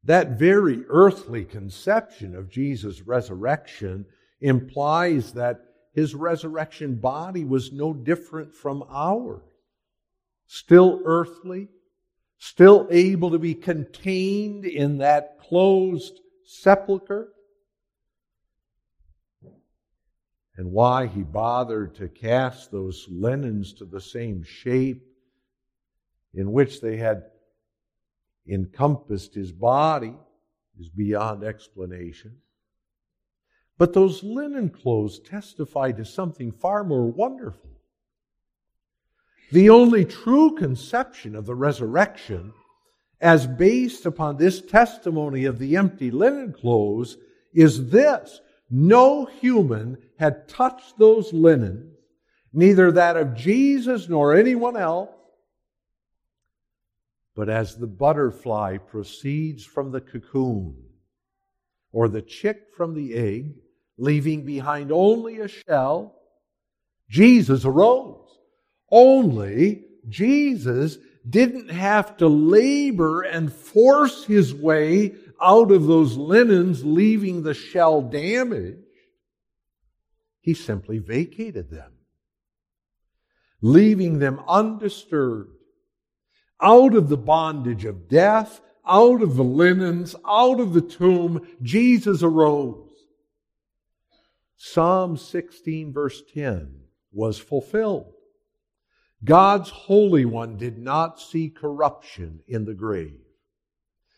That 0.05 0.39
very 0.39 0.85
earthly 0.87 1.43
conception 1.43 2.35
of 2.35 2.49
Jesus' 2.49 3.01
resurrection 3.01 4.05
implies 4.39 5.33
that 5.33 5.59
his 5.93 6.15
resurrection 6.15 6.95
body 6.95 7.43
was 7.43 7.73
no 7.73 7.93
different 7.93 8.55
from 8.55 8.85
ours. 8.89 9.41
Still 10.51 11.03
earthly, 11.05 11.67
still 12.39 12.87
able 12.89 13.29
to 13.29 13.37
be 13.37 13.53
contained 13.53 14.65
in 14.65 14.97
that 14.97 15.37
closed 15.39 16.21
sepulchre. 16.43 17.31
And 20.57 20.71
why 20.71 21.05
he 21.05 21.21
bothered 21.21 21.93
to 21.97 22.07
cast 22.07 22.71
those 22.71 23.05
linens 23.11 23.73
to 23.73 23.85
the 23.85 24.01
same 24.01 24.41
shape 24.41 25.05
in 26.33 26.51
which 26.51 26.81
they 26.81 26.97
had 26.97 27.25
encompassed 28.47 29.35
his 29.35 29.51
body 29.51 30.15
is 30.79 30.89
beyond 30.89 31.43
explanation. 31.43 32.37
But 33.77 33.93
those 33.93 34.23
linen 34.23 34.71
clothes 34.71 35.19
testify 35.19 35.91
to 35.91 36.03
something 36.03 36.51
far 36.51 36.83
more 36.83 37.05
wonderful. 37.05 37.69
The 39.51 39.69
only 39.69 40.05
true 40.05 40.55
conception 40.55 41.35
of 41.35 41.45
the 41.45 41.55
resurrection, 41.55 42.53
as 43.19 43.47
based 43.47 44.05
upon 44.05 44.37
this 44.37 44.61
testimony 44.61 45.45
of 45.45 45.57
the 45.57 45.75
empty 45.75 46.11
linen 46.11 46.53
clothes, 46.53 47.17
is 47.53 47.89
this 47.89 48.41
no 48.69 49.25
human 49.25 49.97
had 50.19 50.47
touched 50.47 50.99
those 50.99 51.33
linens, 51.33 51.95
neither 52.53 52.91
that 52.91 53.17
of 53.17 53.33
Jesus 53.33 54.07
nor 54.07 54.35
anyone 54.35 54.77
else, 54.77 55.09
but 57.35 57.49
as 57.49 57.75
the 57.75 57.87
butterfly 57.87 58.77
proceeds 58.77 59.65
from 59.65 59.91
the 59.91 60.01
cocoon, 60.01 60.75
or 61.91 62.07
the 62.07 62.21
chick 62.21 62.67
from 62.75 62.93
the 62.93 63.15
egg, 63.15 63.55
leaving 63.97 64.45
behind 64.45 64.91
only 64.91 65.39
a 65.39 65.47
shell, 65.47 66.15
Jesus 67.09 67.65
arose. 67.65 68.18
Only 68.91 69.85
Jesus 70.07 70.97
didn't 71.27 71.69
have 71.69 72.17
to 72.17 72.27
labor 72.27 73.21
and 73.21 73.51
force 73.51 74.25
his 74.25 74.53
way 74.53 75.15
out 75.41 75.71
of 75.71 75.85
those 75.85 76.17
linens, 76.17 76.83
leaving 76.83 77.43
the 77.43 77.53
shell 77.53 78.01
damaged. 78.01 78.83
He 80.41 80.53
simply 80.53 80.97
vacated 80.97 81.69
them, 81.69 81.91
leaving 83.61 84.19
them 84.19 84.41
undisturbed 84.47 85.51
out 86.61 86.95
of 86.95 87.09
the 87.09 87.17
bondage 87.17 87.85
of 87.85 88.09
death, 88.09 88.61
out 88.85 89.21
of 89.21 89.35
the 89.35 89.43
linens, 89.43 90.15
out 90.27 90.59
of 90.59 90.73
the 90.73 90.81
tomb, 90.81 91.47
Jesus 91.61 92.23
arose. 92.23 92.89
Psalm 94.57 95.15
16, 95.15 95.93
verse 95.93 96.21
10 96.33 96.81
was 97.11 97.37
fulfilled. 97.39 98.13
God's 99.23 99.69
Holy 99.69 100.25
One 100.25 100.57
did 100.57 100.77
not 100.77 101.19
see 101.19 101.49
corruption 101.49 102.41
in 102.47 102.65
the 102.65 102.73
grave. 102.73 103.19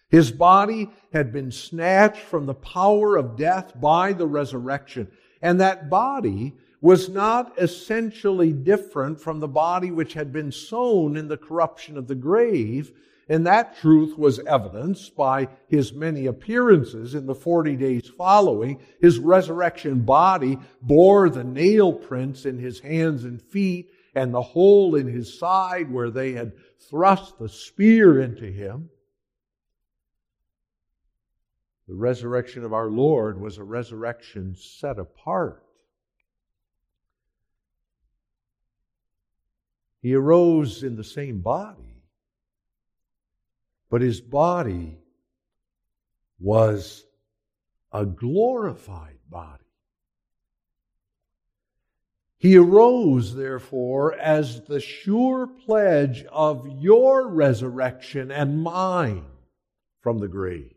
His 0.09 0.29
body 0.31 0.89
had 1.13 1.31
been 1.31 1.51
snatched 1.51 2.21
from 2.21 2.45
the 2.45 2.53
power 2.53 3.15
of 3.15 3.37
death 3.37 3.79
by 3.79 4.13
the 4.13 4.27
resurrection. 4.27 5.09
And 5.41 5.59
that 5.59 5.89
body 5.89 6.53
was 6.81 7.09
not 7.09 7.53
essentially 7.57 8.51
different 8.51 9.19
from 9.19 9.39
the 9.39 9.47
body 9.47 9.89
which 9.89 10.13
had 10.13 10.33
been 10.33 10.51
sown 10.51 11.15
in 11.15 11.27
the 11.27 11.37
corruption 11.37 11.97
of 11.97 12.07
the 12.07 12.15
grave. 12.15 12.91
And 13.29 13.47
that 13.47 13.77
truth 13.77 14.17
was 14.17 14.39
evidenced 14.39 15.15
by 15.15 15.47
his 15.67 15.93
many 15.93 16.25
appearances 16.25 17.15
in 17.15 17.25
the 17.25 17.35
40 17.35 17.77
days 17.77 18.11
following. 18.17 18.81
His 18.99 19.17
resurrection 19.17 20.01
body 20.01 20.59
bore 20.81 21.29
the 21.29 21.45
nail 21.45 21.93
prints 21.93 22.45
in 22.45 22.57
his 22.57 22.81
hands 22.81 23.23
and 23.23 23.41
feet 23.41 23.90
and 24.13 24.33
the 24.33 24.41
hole 24.41 24.95
in 24.95 25.07
his 25.07 25.39
side 25.39 25.91
where 25.91 26.09
they 26.09 26.33
had 26.33 26.53
thrust 26.89 27.39
the 27.39 27.49
spear 27.49 28.21
into 28.21 28.45
him. 28.45 28.89
The 31.87 31.95
resurrection 31.95 32.63
of 32.63 32.73
our 32.73 32.89
Lord 32.89 33.39
was 33.39 33.57
a 33.57 33.63
resurrection 33.63 34.55
set 34.55 34.99
apart. 34.99 35.63
He 40.01 40.15
arose 40.15 40.83
in 40.83 40.95
the 40.95 41.03
same 41.03 41.41
body, 41.41 42.01
but 43.89 44.01
his 44.01 44.19
body 44.19 44.97
was 46.39 47.05
a 47.91 48.05
glorified 48.05 49.19
body. 49.29 49.60
He 52.41 52.57
arose, 52.57 53.35
therefore, 53.35 54.15
as 54.15 54.61
the 54.61 54.79
sure 54.79 55.45
pledge 55.45 56.25
of 56.31 56.67
your 56.79 57.27
resurrection 57.27 58.31
and 58.31 58.63
mine 58.63 59.27
from 59.99 60.17
the 60.17 60.27
grave. 60.27 60.73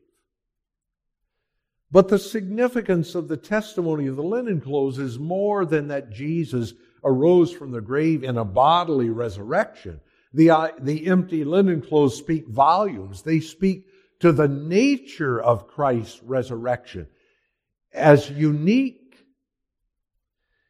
But 1.90 2.08
the 2.08 2.18
significance 2.18 3.14
of 3.14 3.28
the 3.28 3.38
testimony 3.38 4.08
of 4.08 4.16
the 4.16 4.22
linen 4.22 4.60
clothes 4.60 4.98
is 4.98 5.18
more 5.18 5.64
than 5.64 5.88
that 5.88 6.10
Jesus 6.10 6.74
arose 7.02 7.50
from 7.50 7.70
the 7.70 7.80
grave 7.80 8.24
in 8.24 8.36
a 8.36 8.44
bodily 8.44 9.08
resurrection. 9.08 10.02
The, 10.34 10.50
uh, 10.50 10.68
the 10.78 11.06
empty 11.06 11.44
linen 11.44 11.80
clothes 11.80 12.14
speak 12.14 12.46
volumes. 12.46 13.22
They 13.22 13.40
speak 13.40 13.86
to 14.20 14.32
the 14.32 14.48
nature 14.48 15.40
of 15.40 15.66
Christ's 15.66 16.22
resurrection 16.22 17.08
as 17.94 18.28
unique. 18.28 19.00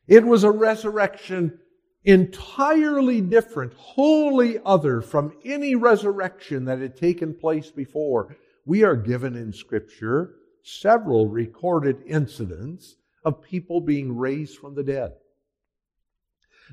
It 0.06 0.24
was 0.24 0.44
a 0.44 0.50
resurrection 0.50 1.58
entirely 2.04 3.20
different, 3.20 3.72
wholly 3.74 4.58
other 4.64 5.00
from 5.00 5.34
any 5.44 5.74
resurrection 5.74 6.66
that 6.66 6.80
had 6.80 6.96
taken 6.96 7.34
place 7.34 7.70
before. 7.70 8.36
We 8.66 8.82
are 8.84 8.96
given 8.96 9.34
in 9.34 9.52
Scripture 9.52 10.34
several 10.62 11.28
recorded 11.28 12.02
incidents 12.06 12.96
of 13.24 13.42
people 13.42 13.80
being 13.80 14.16
raised 14.16 14.58
from 14.58 14.74
the 14.74 14.82
dead. 14.82 15.12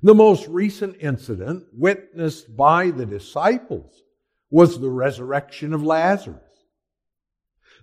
The 0.03 0.15
most 0.15 0.47
recent 0.47 0.97
incident 0.99 1.65
witnessed 1.73 2.55
by 2.55 2.91
the 2.91 3.05
disciples 3.05 4.03
was 4.49 4.79
the 4.79 4.89
resurrection 4.89 5.73
of 5.73 5.83
Lazarus. 5.83 6.39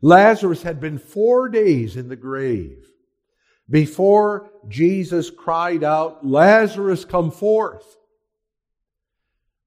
Lazarus 0.02 0.62
had 0.62 0.80
been 0.80 0.98
four 0.98 1.48
days 1.48 1.96
in 1.96 2.08
the 2.08 2.16
grave 2.16 2.86
before 3.70 4.50
Jesus 4.68 5.30
cried 5.30 5.84
out, 5.84 6.26
Lazarus, 6.26 7.04
come 7.04 7.30
forth. 7.30 7.96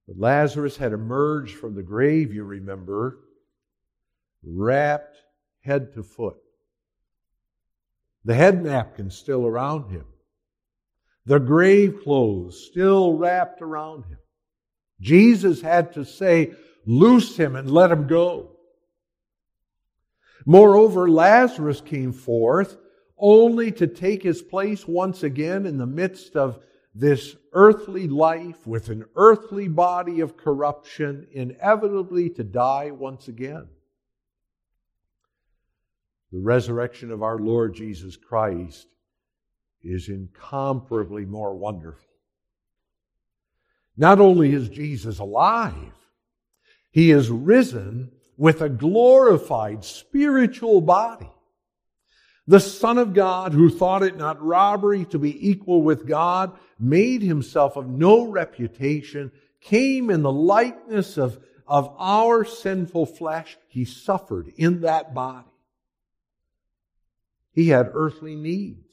But 0.07 0.17
Lazarus 0.17 0.77
had 0.77 0.93
emerged 0.93 1.55
from 1.55 1.75
the 1.75 1.83
grave, 1.83 2.33
you 2.33 2.43
remember, 2.43 3.19
wrapped 4.43 5.17
head 5.61 5.93
to 5.93 6.03
foot. 6.03 6.37
The 8.25 8.33
head 8.33 8.63
napkin 8.63 9.09
still 9.11 9.45
around 9.45 9.89
him. 9.91 10.05
The 11.25 11.39
grave 11.39 12.01
clothes 12.03 12.67
still 12.69 13.13
wrapped 13.13 13.61
around 13.61 14.05
him. 14.05 14.17
Jesus 14.99 15.61
had 15.61 15.93
to 15.93 16.05
say, 16.05 16.53
Loose 16.85 17.37
him 17.37 17.55
and 17.55 17.69
let 17.69 17.91
him 17.91 18.07
go. 18.07 18.57
Moreover, 20.47 21.07
Lazarus 21.07 21.79
came 21.79 22.11
forth 22.11 22.75
only 23.21 23.71
to 23.73 23.87
take 23.87 24.23
his 24.23 24.41
place 24.41 24.87
once 24.87 25.23
again 25.23 25.65
in 25.65 25.77
the 25.77 25.85
midst 25.85 26.35
of 26.35 26.59
this 26.93 27.37
earthly 27.53 28.07
life 28.07 28.67
with 28.67 28.89
an 28.89 29.05
earthly 29.15 29.69
body 29.69 30.19
of 30.19 30.35
corruption, 30.35 31.27
inevitably 31.31 32.29
to 32.31 32.43
die 32.43 32.91
once 32.91 33.29
again 33.29 33.69
the 36.31 36.39
resurrection 36.39 37.11
of 37.11 37.23
our 37.23 37.37
Lord 37.37 37.75
Jesus 37.75 38.15
Christ 38.15 38.87
is 39.83 40.07
incomparably 40.07 41.25
more 41.25 41.55
wonderful. 41.55 42.07
Not 43.97 44.19
only 44.19 44.53
is 44.53 44.69
Jesus 44.69 45.19
alive, 45.19 45.93
he 46.91 47.11
is 47.11 47.29
risen 47.29 48.11
with 48.37 48.61
a 48.61 48.69
glorified 48.69 49.83
spiritual 49.83 50.81
body. 50.81 51.29
The 52.47 52.59
Son 52.59 52.97
of 52.97 53.13
God, 53.13 53.53
who 53.53 53.69
thought 53.69 54.03
it 54.03 54.17
not 54.17 54.41
robbery 54.41 55.05
to 55.05 55.19
be 55.19 55.49
equal 55.49 55.83
with 55.83 56.07
God, 56.07 56.57
made 56.79 57.21
himself 57.21 57.77
of 57.77 57.87
no 57.87 58.25
reputation, 58.25 59.31
came 59.61 60.09
in 60.09 60.23
the 60.23 60.31
likeness 60.31 61.17
of, 61.17 61.39
of 61.67 61.95
our 61.99 62.43
sinful 62.43 63.05
flesh. 63.05 63.57
He 63.67 63.85
suffered 63.85 64.51
in 64.57 64.81
that 64.81 65.13
body. 65.13 65.47
He 67.53 67.69
had 67.69 67.91
earthly 67.93 68.35
needs. 68.35 68.87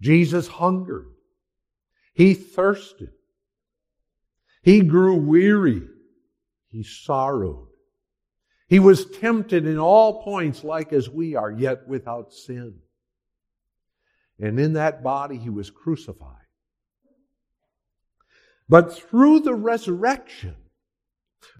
Jesus 0.00 0.46
hungered. 0.46 1.08
He 2.14 2.34
thirsted. 2.34 3.12
He 4.62 4.82
grew 4.82 5.16
weary. 5.16 5.88
He 6.68 6.84
sorrowed. 6.84 7.71
He 8.72 8.78
was 8.78 9.04
tempted 9.04 9.66
in 9.66 9.76
all 9.76 10.22
points 10.22 10.64
like 10.64 10.94
as 10.94 11.06
we 11.06 11.34
are, 11.34 11.50
yet 11.50 11.86
without 11.86 12.32
sin. 12.32 12.76
And 14.40 14.58
in 14.58 14.72
that 14.72 15.02
body 15.02 15.36
he 15.36 15.50
was 15.50 15.68
crucified. 15.68 16.46
But 18.70 18.94
through 18.94 19.40
the 19.40 19.52
resurrection, 19.52 20.56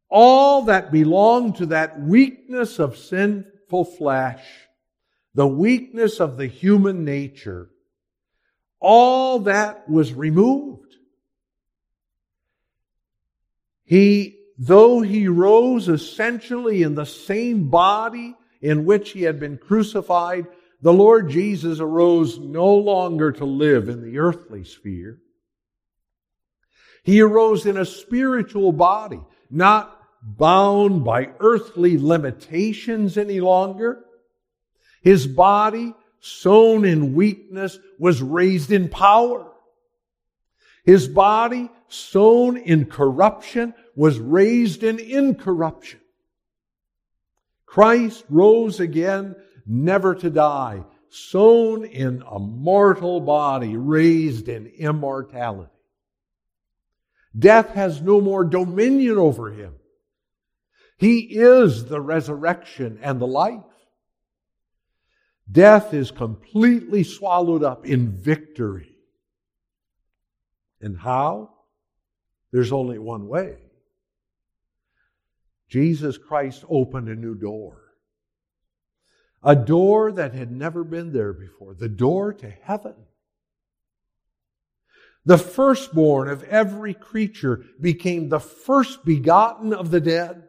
all 0.08 0.62
that 0.62 0.90
belonged 0.90 1.56
to 1.56 1.66
that 1.66 2.00
weakness 2.00 2.78
of 2.78 2.96
sinful 2.96 3.84
flesh 3.84 4.46
the 5.34 5.46
weakness 5.46 6.18
of 6.18 6.38
the 6.38 6.46
human 6.46 7.04
nature, 7.04 7.68
all 8.80 9.40
that 9.40 9.86
was 9.86 10.14
removed. 10.14 10.96
He, 13.84 14.41
though 14.58 15.00
he 15.00 15.28
rose 15.28 15.88
essentially 15.88 16.82
in 16.82 16.94
the 16.94 17.06
same 17.06 17.68
body 17.68 18.34
in 18.60 18.84
which 18.84 19.10
he 19.10 19.22
had 19.22 19.40
been 19.40 19.58
crucified, 19.58 20.46
the 20.80 20.92
Lord 20.92 21.30
Jesus 21.30 21.80
arose 21.80 22.38
no 22.38 22.74
longer 22.74 23.32
to 23.32 23.44
live 23.44 23.88
in 23.88 24.02
the 24.02 24.18
earthly 24.18 24.64
sphere. 24.64 25.18
He 27.04 27.20
arose 27.20 27.66
in 27.66 27.76
a 27.76 27.84
spiritual 27.84 28.72
body, 28.72 29.20
not 29.50 29.98
bound 30.22 31.04
by 31.04 31.30
earthly 31.40 31.98
limitations 31.98 33.18
any 33.18 33.40
longer 33.40 34.04
his 35.02 35.26
body, 35.26 35.94
sown 36.20 36.84
in 36.84 37.14
weakness, 37.14 37.78
was 37.98 38.22
raised 38.22 38.70
in 38.70 38.88
power. 38.88 39.50
His 40.84 41.08
body, 41.08 41.70
sown 41.88 42.56
in 42.56 42.86
corruption, 42.86 43.74
was 43.94 44.18
raised 44.18 44.82
in 44.82 44.98
incorruption. 44.98 46.00
Christ 47.66 48.24
rose 48.28 48.80
again, 48.80 49.34
never 49.66 50.14
to 50.14 50.30
die, 50.30 50.84
sown 51.08 51.84
in 51.84 52.22
a 52.30 52.38
mortal 52.38 53.20
body, 53.20 53.76
raised 53.76 54.48
in 54.48 54.66
immortality. 54.66 55.70
Death 57.38 57.70
has 57.70 58.00
no 58.02 58.20
more 58.20 58.44
dominion 58.44 59.16
over 59.18 59.50
him. 59.50 59.74
He 60.98 61.20
is 61.20 61.86
the 61.86 62.00
resurrection 62.00 62.98
and 63.02 63.20
the 63.20 63.26
life. 63.26 63.64
Death 65.50 65.94
is 65.94 66.10
completely 66.10 67.04
swallowed 67.04 67.64
up 67.64 67.86
in 67.86 68.12
victory. 68.12 68.94
And 70.80 70.96
how? 70.96 71.50
There's 72.52 72.72
only 72.72 72.98
one 72.98 73.26
way. 73.28 73.56
Jesus 75.72 76.18
Christ 76.18 76.66
opened 76.68 77.08
a 77.08 77.14
new 77.14 77.34
door. 77.34 77.78
A 79.42 79.56
door 79.56 80.12
that 80.12 80.34
had 80.34 80.52
never 80.52 80.84
been 80.84 81.14
there 81.14 81.32
before. 81.32 81.72
The 81.72 81.88
door 81.88 82.34
to 82.34 82.50
heaven. 82.50 82.92
The 85.24 85.38
firstborn 85.38 86.28
of 86.28 86.44
every 86.44 86.92
creature 86.92 87.64
became 87.80 88.28
the 88.28 88.38
first 88.38 89.02
begotten 89.06 89.72
of 89.72 89.90
the 89.90 90.00
dead. 90.00 90.42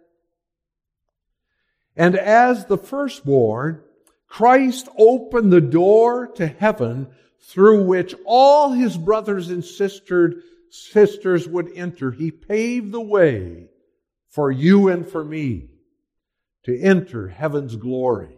And 1.96 2.18
as 2.18 2.66
the 2.66 2.78
firstborn, 2.78 3.82
Christ 4.28 4.90
opened 4.98 5.54
the 5.54 5.62
door 5.62 6.28
to 6.34 6.48
heaven 6.48 7.08
through 7.40 7.86
which 7.86 8.14
all 8.26 8.74
his 8.74 8.98
brothers 8.98 9.48
and 9.48 9.64
sisters, 9.64 11.48
would 11.48 11.72
enter. 11.76 12.12
He 12.12 12.30
paved 12.30 12.92
the 12.92 13.00
way 13.00 13.70
for 14.34 14.52
you 14.52 14.88
and 14.90 15.08
for 15.08 15.24
me 15.24 15.70
to 16.64 16.76
enter 16.82 17.28
heaven's 17.28 17.76
glory. 17.76 18.36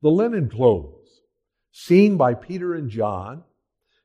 The 0.00 0.08
linen 0.08 0.48
clothes, 0.48 1.20
seen 1.70 2.16
by 2.16 2.32
Peter 2.32 2.74
and 2.74 2.88
John, 2.88 3.44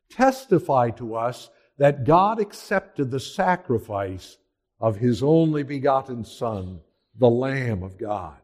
testify 0.09 0.89
to 0.91 1.15
us 1.15 1.49
that 1.77 2.03
God 2.03 2.41
accepted 2.41 3.09
the 3.09 3.21
sacrifice 3.21 4.37
of 4.81 4.97
his 4.97 5.23
only 5.23 5.63
begotten 5.63 6.25
Son, 6.25 6.81
the 7.17 7.29
Lamb 7.29 7.81
of 7.81 7.97
God. 7.97 8.35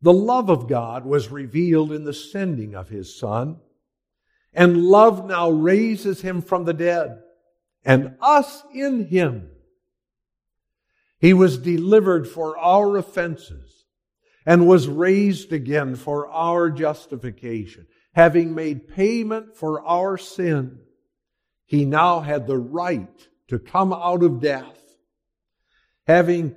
The 0.00 0.12
love 0.12 0.48
of 0.48 0.68
God 0.68 1.04
was 1.04 1.32
revealed 1.32 1.90
in 1.90 2.04
the 2.04 2.14
sending 2.14 2.76
of 2.76 2.88
his 2.88 3.18
Son, 3.18 3.56
and 4.54 4.84
love 4.84 5.26
now 5.26 5.50
raises 5.50 6.20
him 6.20 6.40
from 6.40 6.64
the 6.64 6.74
dead, 6.74 7.18
and 7.84 8.14
us 8.20 8.62
in 8.72 9.06
him. 9.06 9.50
He 11.18 11.32
was 11.32 11.58
delivered 11.58 12.28
for 12.28 12.58
our 12.58 12.96
offenses 12.96 13.86
and 14.44 14.68
was 14.68 14.88
raised 14.88 15.52
again 15.52 15.96
for 15.96 16.28
our 16.30 16.70
justification. 16.70 17.86
Having 18.14 18.54
made 18.54 18.88
payment 18.88 19.56
for 19.56 19.84
our 19.84 20.16
sin, 20.16 20.78
he 21.66 21.84
now 21.84 22.20
had 22.20 22.46
the 22.46 22.58
right 22.58 23.28
to 23.48 23.58
come 23.58 23.92
out 23.92 24.22
of 24.22 24.40
death. 24.40 24.80
Having 26.06 26.54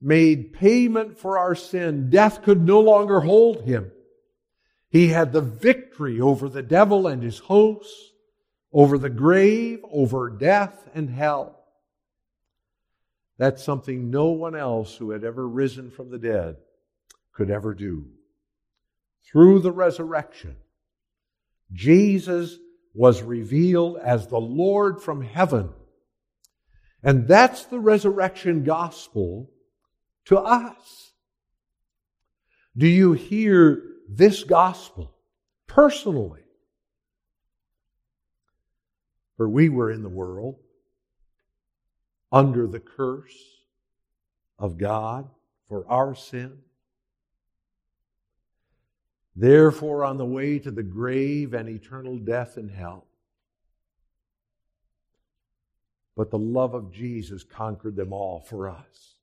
made 0.00 0.52
payment 0.52 1.18
for 1.18 1.38
our 1.38 1.54
sin, 1.54 2.10
death 2.10 2.42
could 2.42 2.60
no 2.60 2.80
longer 2.80 3.20
hold 3.20 3.62
him. 3.62 3.90
He 4.90 5.08
had 5.08 5.32
the 5.32 5.40
victory 5.40 6.20
over 6.20 6.48
the 6.48 6.62
devil 6.62 7.06
and 7.06 7.22
his 7.22 7.38
hosts, 7.38 8.12
over 8.72 8.98
the 8.98 9.10
grave, 9.10 9.80
over 9.90 10.30
death 10.30 10.88
and 10.94 11.08
hell. 11.08 11.63
That's 13.36 13.64
something 13.64 14.10
no 14.10 14.26
one 14.26 14.54
else 14.54 14.96
who 14.96 15.10
had 15.10 15.24
ever 15.24 15.46
risen 15.46 15.90
from 15.90 16.10
the 16.10 16.18
dead 16.18 16.56
could 17.32 17.50
ever 17.50 17.74
do. 17.74 18.06
Through 19.30 19.60
the 19.60 19.72
resurrection, 19.72 20.56
Jesus 21.72 22.58
was 22.94 23.22
revealed 23.22 23.96
as 23.96 24.28
the 24.28 24.38
Lord 24.38 25.02
from 25.02 25.22
heaven. 25.22 25.70
And 27.02 27.26
that's 27.26 27.64
the 27.64 27.80
resurrection 27.80 28.62
gospel 28.62 29.50
to 30.26 30.38
us. 30.38 31.12
Do 32.76 32.86
you 32.86 33.12
hear 33.12 33.82
this 34.08 34.44
gospel 34.44 35.14
personally? 35.66 36.42
For 39.36 39.48
we 39.48 39.68
were 39.68 39.90
in 39.90 40.02
the 40.02 40.08
world 40.08 40.60
under 42.34 42.66
the 42.66 42.80
curse 42.80 43.62
of 44.58 44.76
God 44.76 45.30
for 45.68 45.86
our 45.88 46.16
sin. 46.16 46.58
Therefore, 49.36 50.04
on 50.04 50.16
the 50.16 50.24
way 50.24 50.58
to 50.58 50.72
the 50.72 50.82
grave 50.82 51.54
and 51.54 51.68
eternal 51.68 52.18
death 52.18 52.58
in 52.58 52.68
hell. 52.68 53.06
But 56.16 56.32
the 56.32 56.38
love 56.38 56.74
of 56.74 56.92
Jesus 56.92 57.44
conquered 57.44 57.94
them 57.94 58.12
all 58.12 58.40
for 58.40 58.68
us. 58.68 59.14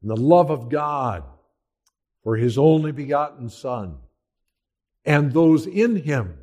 And 0.00 0.10
the 0.10 0.16
love 0.16 0.50
of 0.50 0.70
God 0.70 1.24
for 2.22 2.36
His 2.36 2.56
only 2.56 2.92
begotten 2.92 3.50
Son 3.50 3.98
and 5.04 5.30
those 5.32 5.66
in 5.66 5.96
Him. 5.96 6.38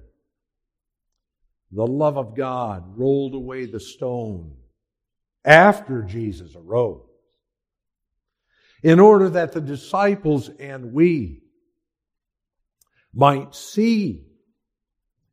The 1.76 1.88
love 1.88 2.18
of 2.18 2.36
God 2.36 2.98
rolled 2.98 3.34
away 3.34 3.66
the 3.66 3.80
stone 3.80 4.56
after 5.44 6.04
Jesus 6.04 6.56
arose 6.56 7.02
in 8.84 9.00
order 9.00 9.30
that 9.30 9.54
the 9.54 9.62
disciples 9.62 10.50
and 10.60 10.94
we 10.94 11.42
might 13.14 13.56
see 13.56 14.28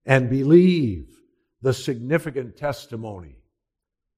and 0.06 0.30
believe 0.30 1.08
the 1.60 1.74
significant 1.74 2.56
testimony 2.56 3.36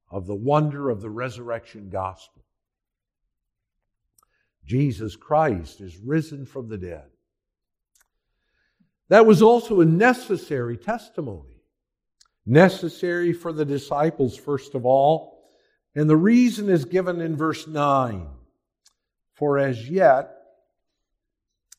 of 0.09 0.27
the 0.27 0.35
wonder 0.35 0.91
of 0.91 1.01
the 1.01 1.11
resurrection 1.11 1.89
gospel. 1.91 2.45
Jesus 4.65 5.17
Christ 5.17 5.81
is 5.81 5.97
risen 5.99 6.47
from 6.47 6.69
the 6.69 6.79
dead. 6.79 7.07
That 9.09 9.27
was 9.27 9.43
also 9.43 9.81
a 9.81 9.85
necessary 9.85 10.77
testimony. 10.77 11.52
Necessary 12.45 13.33
for 13.33 13.53
the 13.53 13.65
disciples, 13.65 14.37
first 14.37 14.75
of 14.75 14.85
all. 14.85 15.39
And 15.95 16.09
the 16.09 16.17
reason 16.17 16.69
is 16.69 16.85
given 16.85 17.21
in 17.21 17.37
verse 17.37 17.67
9 17.67 18.27
for 19.43 19.59
as 19.59 19.89
yet 19.89 20.37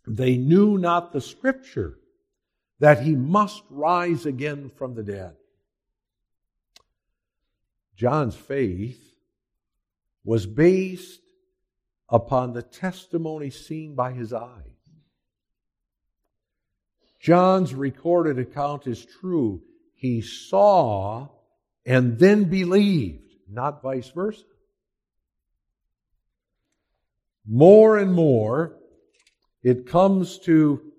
they 0.05 0.35
knew 0.35 0.77
not 0.77 1.13
the 1.13 1.21
scripture 1.21 1.97
that 2.79 3.01
he 3.01 3.15
must 3.15 3.63
rise 3.69 4.25
again 4.25 4.69
from 4.75 4.95
the 4.95 5.03
dead. 5.03 5.35
John's 7.95 8.35
faith 8.35 9.01
was 10.25 10.45
based 10.45 11.21
upon 12.09 12.51
the 12.51 12.63
testimony 12.63 13.49
seen 13.49 13.95
by 13.95 14.11
his 14.11 14.33
eyes. 14.33 14.49
John's 17.21 17.73
recorded 17.73 18.39
account 18.39 18.87
is 18.87 19.05
true. 19.05 19.61
He 20.03 20.19
saw 20.19 21.29
and 21.85 22.19
then 22.19 22.43
believed, 22.43 23.31
not 23.49 23.81
vice 23.81 24.09
versa 24.09 24.43
more 27.47 27.97
and 27.97 28.13
more, 28.13 28.77
it 29.63 29.87
comes 29.87 30.39
to 30.39 30.91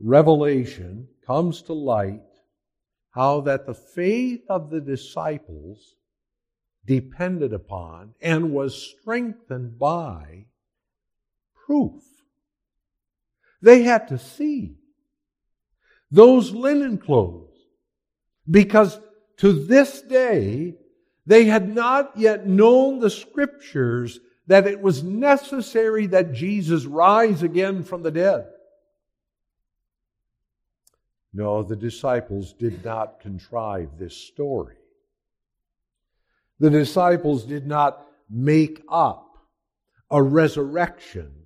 revelation, 0.00 1.06
comes 1.24 1.62
to 1.62 1.72
light, 1.72 2.20
how 3.10 3.42
that 3.42 3.64
the 3.64 3.74
faith 3.74 4.42
of 4.48 4.70
the 4.70 4.80
disciples 4.80 5.94
depended 6.84 7.52
upon 7.52 8.14
and 8.20 8.52
was 8.52 8.74
strengthened 8.74 9.78
by 9.78 10.46
proof. 11.54 12.02
They 13.62 13.84
had 13.84 14.08
to 14.08 14.18
see 14.18 14.78
those 16.16 16.52
linen 16.52 16.96
clothes 16.96 17.52
because 18.50 18.98
to 19.36 19.52
this 19.52 20.00
day 20.00 20.74
they 21.26 21.44
had 21.44 21.74
not 21.74 22.16
yet 22.16 22.46
known 22.46 23.00
the 23.00 23.10
scriptures 23.10 24.18
that 24.46 24.66
it 24.66 24.80
was 24.80 25.02
necessary 25.02 26.06
that 26.06 26.32
Jesus 26.32 26.86
rise 26.86 27.42
again 27.42 27.82
from 27.82 28.02
the 28.02 28.10
dead. 28.10 28.46
No, 31.34 31.62
the 31.62 31.76
disciples 31.76 32.54
did 32.54 32.82
not 32.82 33.20
contrive 33.20 33.98
this 33.98 34.16
story. 34.16 34.76
The 36.60 36.70
disciples 36.70 37.44
did 37.44 37.66
not 37.66 38.06
make 38.30 38.82
up 38.88 39.36
a 40.10 40.22
resurrection 40.22 41.45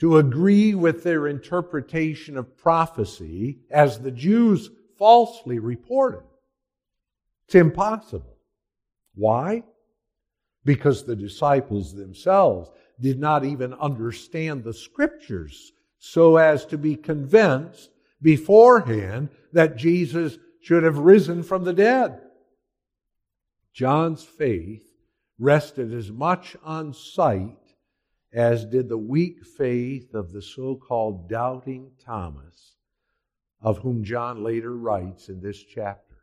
to 0.00 0.18
agree 0.18 0.74
with 0.74 1.02
their 1.02 1.28
interpretation 1.28 2.36
of 2.36 2.56
prophecy 2.56 3.60
as 3.70 3.98
the 3.98 4.10
Jews 4.10 4.70
falsely 4.98 5.58
reported. 5.58 6.22
It's 7.46 7.54
impossible. 7.54 8.36
Why? 9.14 9.62
because 10.64 11.04
the 11.04 11.16
disciples 11.16 11.94
themselves 11.94 12.70
did 13.00 13.18
not 13.18 13.44
even 13.44 13.74
understand 13.74 14.64
the 14.64 14.72
scriptures 14.72 15.72
so 15.98 16.36
as 16.36 16.64
to 16.66 16.78
be 16.78 16.96
convinced 16.96 17.90
beforehand 18.22 19.28
that 19.52 19.76
Jesus 19.76 20.38
should 20.62 20.82
have 20.82 20.98
risen 20.98 21.42
from 21.42 21.64
the 21.64 21.72
dead. 21.72 22.20
John's 23.72 24.24
faith 24.24 24.84
rested 25.38 25.92
as 25.92 26.10
much 26.10 26.56
on 26.64 26.94
sight 26.94 27.58
as 28.34 28.64
did 28.64 28.88
the 28.88 28.98
weak 28.98 29.44
faith 29.44 30.12
of 30.12 30.32
the 30.32 30.42
so 30.42 30.74
called 30.74 31.28
doubting 31.28 31.92
Thomas, 32.04 32.74
of 33.62 33.78
whom 33.78 34.02
John 34.02 34.42
later 34.42 34.76
writes 34.76 35.28
in 35.28 35.40
this 35.40 35.62
chapter. 35.62 36.16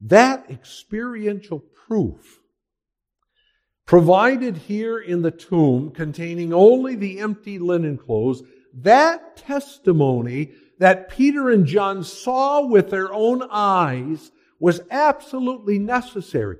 That 0.00 0.50
experiential 0.50 1.60
proof 1.60 2.40
provided 3.84 4.56
here 4.56 4.98
in 4.98 5.20
the 5.20 5.30
tomb 5.30 5.90
containing 5.90 6.54
only 6.54 6.94
the 6.94 7.20
empty 7.20 7.58
linen 7.58 7.98
clothes, 7.98 8.42
that 8.72 9.36
testimony 9.36 10.52
that 10.78 11.10
Peter 11.10 11.50
and 11.50 11.66
John 11.66 12.02
saw 12.02 12.66
with 12.66 12.88
their 12.90 13.12
own 13.12 13.42
eyes 13.50 14.32
was 14.58 14.80
absolutely 14.90 15.78
necessary. 15.78 16.56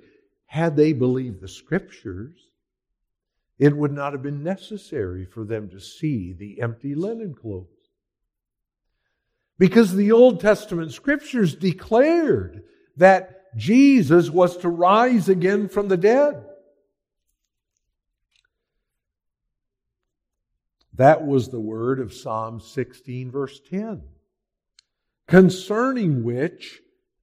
Had 0.47 0.77
they 0.77 0.93
believed 0.93 1.41
the 1.41 1.49
scriptures, 1.49 2.51
it 3.59 3.77
would 3.77 3.93
not 3.93 4.13
have 4.13 4.23
been 4.23 4.43
necessary 4.43 5.25
for 5.25 5.45
them 5.45 5.69
to 5.71 5.81
see 5.81 6.33
the 6.33 6.61
empty 6.61 6.95
linen 6.95 7.35
clothes. 7.35 7.69
Because 9.59 9.95
the 9.95 10.13
Old 10.13 10.41
Testament 10.41 10.93
scriptures 10.93 11.55
declared 11.55 12.65
that 12.97 13.57
Jesus 13.57 14.31
was 14.31 14.57
to 14.59 14.69
rise 14.69 15.29
again 15.29 15.69
from 15.69 15.89
the 15.89 15.97
dead. 15.97 16.45
That 20.95 21.27
was 21.27 21.49
the 21.49 21.61
word 21.61 22.01
of 22.01 22.13
Psalm 22.15 22.61
16, 22.61 23.31
verse 23.31 23.61
10, 23.69 24.03
concerning 25.27 26.23
which 26.23 26.81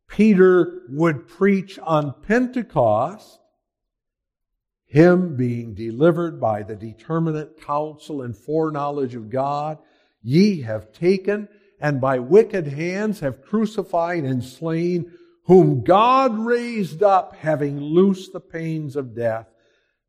Peter 0.07 0.83
would 0.89 1.27
preach 1.27 1.79
on 1.79 2.13
Pentecost, 2.27 3.39
him 4.91 5.37
being 5.37 5.73
delivered 5.73 6.37
by 6.37 6.61
the 6.61 6.75
determinate 6.75 7.61
counsel 7.61 8.23
and 8.23 8.35
foreknowledge 8.35 9.15
of 9.15 9.29
God. 9.29 9.77
Ye 10.21 10.61
have 10.63 10.91
taken 10.91 11.47
and 11.79 12.01
by 12.01 12.19
wicked 12.19 12.67
hands 12.67 13.21
have 13.21 13.41
crucified 13.41 14.25
and 14.25 14.43
slain, 14.43 15.13
whom 15.45 15.83
God 15.83 16.37
raised 16.37 17.01
up, 17.01 17.35
having 17.37 17.79
loosed 17.79 18.33
the 18.33 18.41
pains 18.41 18.97
of 18.97 19.15
death, 19.15 19.47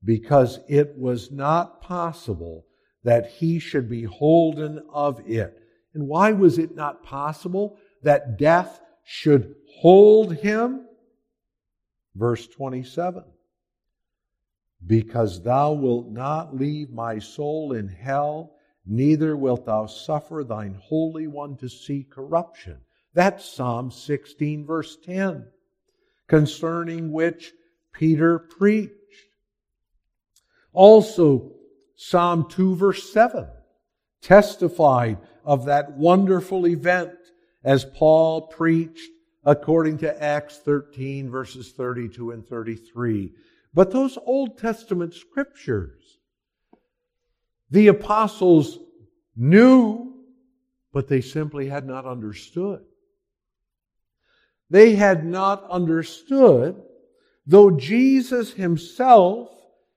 because 0.05 0.59
it 0.69 0.99
was 0.99 1.31
not 1.31 1.81
possible 1.81 2.67
that 3.05 3.31
he 3.31 3.61
should 3.61 3.89
be 3.89 4.03
holden 4.03 4.83
of 4.93 5.23
it. 5.31 5.63
And 5.95 6.09
why 6.09 6.33
was 6.33 6.59
it 6.59 6.75
not 6.75 7.05
possible 7.05 7.79
that 8.03 8.37
death 8.37 8.81
should 9.05 9.55
hold 9.79 10.35
him? 10.35 10.87
Verse 12.17 12.49
27. 12.49 13.23
Because 14.87 15.43
thou 15.43 15.73
wilt 15.73 16.11
not 16.11 16.57
leave 16.57 16.91
my 16.91 17.19
soul 17.19 17.73
in 17.73 17.89
hell, 17.89 18.57
neither 18.85 19.37
wilt 19.37 19.67
thou 19.67 19.87
suffer 19.87 20.45
thine 20.45 20.79
Holy 20.83 21.27
One 21.27 21.57
to 21.59 21.69
see 21.69 22.05
corruption. 22.05 22.79
That's 23.15 23.45
Psalm 23.45 23.91
16, 23.91 24.67
verse 24.67 24.97
10, 25.05 25.47
concerning 26.27 27.13
which 27.13 27.53
Peter 27.93 28.39
preached. 28.39 28.93
Also, 30.73 31.53
Psalm 31.95 32.49
2 32.49 32.75
verse 32.75 33.13
7 33.13 33.47
testified 34.23 35.19
of 35.45 35.67
that 35.67 35.93
wonderful 35.93 36.67
event 36.67 37.13
as 37.63 37.85
Paul 37.85 38.49
preached 38.49 39.11
according 39.45 39.99
to 39.99 40.23
Acts 40.23 40.59
13 40.59 41.31
verses 41.31 41.73
32 41.73 42.31
and 42.31 42.47
33. 42.47 43.33
But 43.75 43.91
those 43.91 44.19
Old 44.27 44.59
Testament 44.59 45.15
scriptures, 45.15 46.19
the 47.71 47.89
apostles 47.89 48.79
knew, 49.35 50.15
but 50.93 51.09
they 51.09 51.23
simply 51.23 51.69
had 51.69 51.87
not 51.87 52.05
understood. 52.05 52.85
They 54.69 54.95
had 54.95 55.25
not 55.25 55.69
understood, 55.71 56.83
though 57.47 57.71
Jesus 57.71 58.53
himself 58.53 59.51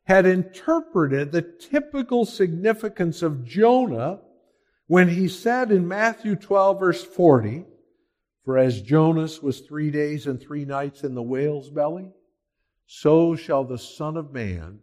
had 0.04 0.26
interpreted 0.26 1.32
the 1.32 1.42
typical 1.42 2.26
significance 2.26 3.22
of 3.22 3.44
Jonah 3.44 4.22
when 4.88 5.10
he 5.10 5.28
said 5.28 5.72
in 5.72 5.88
Matthew 5.88 6.36
12, 6.36 6.80
verse 6.80 7.04
40, 7.04 7.66
For 8.44 8.58
as 8.58 8.82
Jonas 8.82 9.42
was 9.42 9.62
three 9.62 9.90
days 9.92 10.28
and 10.28 10.40
three 10.40 10.64
nights 10.64 11.04
in 11.04 11.16
the 11.16 11.24
whale's 11.24 11.70
belly, 11.70 12.12
so 12.86 13.36
shall 13.36 13.64
the 13.64 13.78
Son 13.78 14.18
of 14.18 14.34
Man 14.34 14.80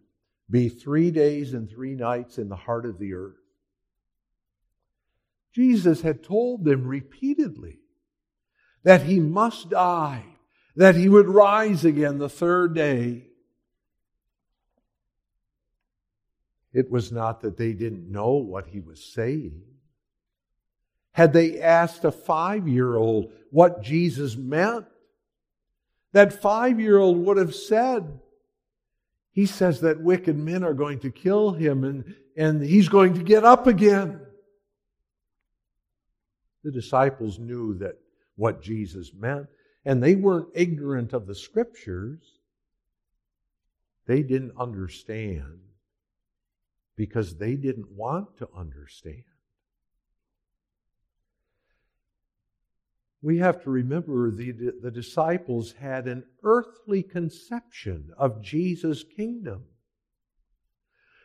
be 0.51 0.69
three 0.69 1.11
days 1.11 1.55
and 1.55 1.69
three 1.69 1.95
nights 1.95 2.39
in 2.39 2.49
the 2.49 2.57
heart 2.57 2.85
of 2.85 2.99
the 2.99 3.15
earth. 3.15 3.37
Jesus 5.53 6.01
had 6.03 6.23
told 6.23 6.65
them 6.65 6.87
repeatedly 6.87 7.79
that 8.85 9.03
he 9.03 9.21
must 9.21 9.71
die, 9.71 10.25
that 10.77 10.95
he 10.95 11.09
would 11.09 11.29
rise 11.29 11.85
again 11.85 12.19
the 12.19 12.29
third 12.29 12.75
day. 12.75 13.27
It 16.73 16.91
was 16.91 17.13
not 17.13 17.43
that 17.43 17.57
they 17.57 17.73
didn't 17.73 18.11
know 18.11 18.33
what 18.33 18.67
he 18.69 18.81
was 18.81 19.05
saying. 19.05 19.63
Had 21.13 21.35
they 21.35 21.61
asked 21.61 22.05
a 22.05 22.11
five 22.11 22.67
year 22.67 22.97
old 22.97 23.31
what 23.51 23.83
Jesus 23.83 24.37
meant, 24.37 24.87
that 26.13 26.43
five 26.43 26.79
year 26.81 26.99
old 26.99 27.19
would 27.19 27.37
have 27.37 27.55
said, 27.55 28.21
He 29.33 29.47
says 29.47 29.81
that 29.81 30.01
wicked 30.01 30.37
men 30.37 30.63
are 30.63 30.75
going 30.75 31.01
to 31.01 31.11
kill 31.11 31.53
him 31.53 31.85
and, 31.85 32.15
and 32.37 32.63
he's 32.63 32.89
going 32.89 33.15
to 33.15 33.23
get 33.23 33.45
up 33.45 33.67
again. 33.67 34.21
The 36.65 36.71
disciples 36.71 37.39
knew 37.39 37.75
that 37.79 37.99
what 38.37 38.63
Jesus 38.63 39.13
meant, 39.15 39.47
and 39.85 40.03
they 40.03 40.15
weren't 40.15 40.49
ignorant 40.55 41.13
of 41.13 41.27
the 41.27 41.35
scriptures. 41.35 42.23
They 44.07 44.23
didn't 44.23 44.53
understand 44.59 45.61
because 46.97 47.37
they 47.37 47.57
didn't 47.57 47.91
want 47.91 48.37
to 48.39 48.49
understand. 48.57 49.25
We 53.23 53.39
have 53.39 53.63
to 53.63 53.71
remember 53.71 54.33
the, 54.33 54.53
the 54.83 54.91
disciples 54.91 55.75
had 55.81 56.09
an 56.09 56.25
earthly 56.43 57.05
conception 57.05 58.11
of 58.19 58.43
Jesus' 58.43 59.05
kingdom. 59.05 59.65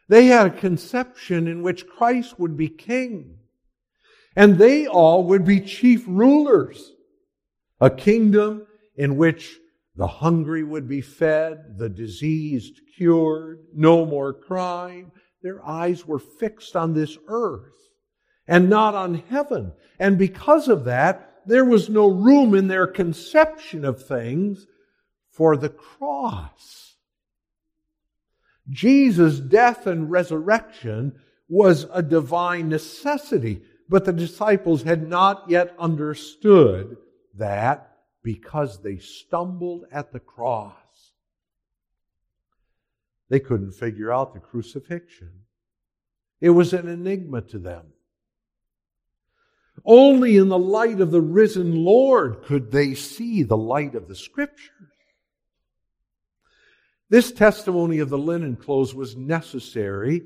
They 0.08 0.28
had 0.28 0.48
a 0.48 0.58
conception 0.58 1.48
in 1.48 1.64
which 1.64 1.88
Christ 1.88 2.40
would 2.40 2.56
be 2.56 2.70
king, 2.70 3.40
and 4.36 4.58
they 4.58 4.86
all 4.86 5.24
would 5.26 5.44
be 5.44 5.60
chief 5.60 6.06
rulers. 6.08 6.92
A 7.82 7.90
kingdom 7.90 8.68
in 8.96 9.18
which 9.18 9.58
the 9.96 10.08
hungry 10.08 10.64
would 10.64 10.88
be 10.88 11.02
fed, 11.02 11.78
the 11.78 11.90
diseased 11.90 12.80
cured, 12.96 13.66
no 13.74 14.06
more 14.06 14.34
crime, 14.34 15.12
their 15.42 15.66
eyes 15.66 16.06
were 16.06 16.20
fixed 16.20 16.76
on 16.76 16.94
this 16.94 17.18
earth 17.28 17.74
and 18.48 18.70
not 18.70 18.96
on 18.96 19.16
heaven. 19.16 19.74
And 20.00 20.18
because 20.18 20.68
of 20.68 20.86
that, 20.86 21.37
there 21.48 21.66
was 21.66 21.90
no 21.90 22.08
room 22.08 22.54
in 22.54 22.68
their 22.68 22.88
conception 22.88 23.86
of 23.86 24.06
things 24.06 24.68
for 25.32 25.56
the 25.56 25.70
cross. 25.70 26.96
Jesus' 28.70 29.40
death 29.40 29.88
and 29.88 30.12
resurrection 30.12 31.20
was 31.48 31.86
a 31.94 32.04
divine 32.04 32.68
necessity, 32.70 33.62
but 33.88 34.04
the 34.04 34.14
disciples 34.14 34.84
had 34.84 35.08
not 35.08 35.50
yet 35.50 35.74
understood 35.80 36.98
that 37.36 37.98
because 38.24 38.82
they 38.82 38.98
stumbled 38.98 39.86
at 39.92 40.12
the 40.12 40.20
cross. 40.20 40.74
They 43.30 43.40
couldn't 43.40 43.72
figure 43.72 44.12
out 44.12 44.34
the 44.34 44.40
crucifixion. 44.40 45.32
It 46.42 46.50
was 46.50 46.74
an 46.74 46.88
enigma 46.88 47.42
to 47.44 47.60
them. 47.60 47.86
Only 49.86 50.38
in 50.38 50.50
the 50.50 50.58
light 50.58 51.02
of 51.02 51.12
the 51.12 51.22
risen 51.22 51.76
Lord 51.76 52.44
could 52.44 52.72
they 52.72 52.94
see 52.94 53.44
the 53.44 53.58
light 53.58 53.96
of 53.96 54.08
the 54.08 54.16
Scriptures. 54.16 54.72
This 57.10 57.32
testimony 57.32 58.00
of 58.00 58.10
the 58.10 58.18
linen 58.18 58.56
clothes 58.56 58.94
was 58.94 59.16
necessary 59.16 60.24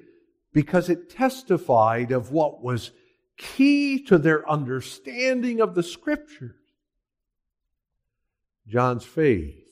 because 0.53 0.89
it 0.89 1.09
testified 1.09 2.11
of 2.11 2.31
what 2.31 2.63
was 2.63 2.91
key 3.37 4.03
to 4.05 4.17
their 4.17 4.49
understanding 4.49 5.61
of 5.61 5.75
the 5.75 5.83
Scriptures. 5.83 6.55
John's 8.67 9.05
faith 9.05 9.67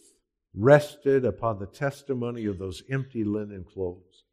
rested 0.53 1.25
upon 1.25 1.59
the 1.59 1.67
testimony 1.67 2.45
of 2.45 2.57
those 2.59 2.83
empty 2.89 3.23
linen 3.23 3.63
clothes. 3.63 4.23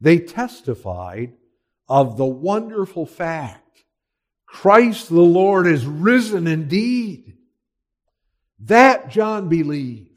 They 0.00 0.18
testified 0.18 1.34
of 1.88 2.16
the 2.16 2.26
wonderful 2.26 3.06
fact 3.06 3.69
Christ 4.60 5.08
the 5.08 5.14
Lord 5.14 5.66
is 5.66 5.86
risen 5.86 6.46
indeed. 6.46 7.38
That 8.58 9.08
John 9.08 9.48
believed. 9.48 10.10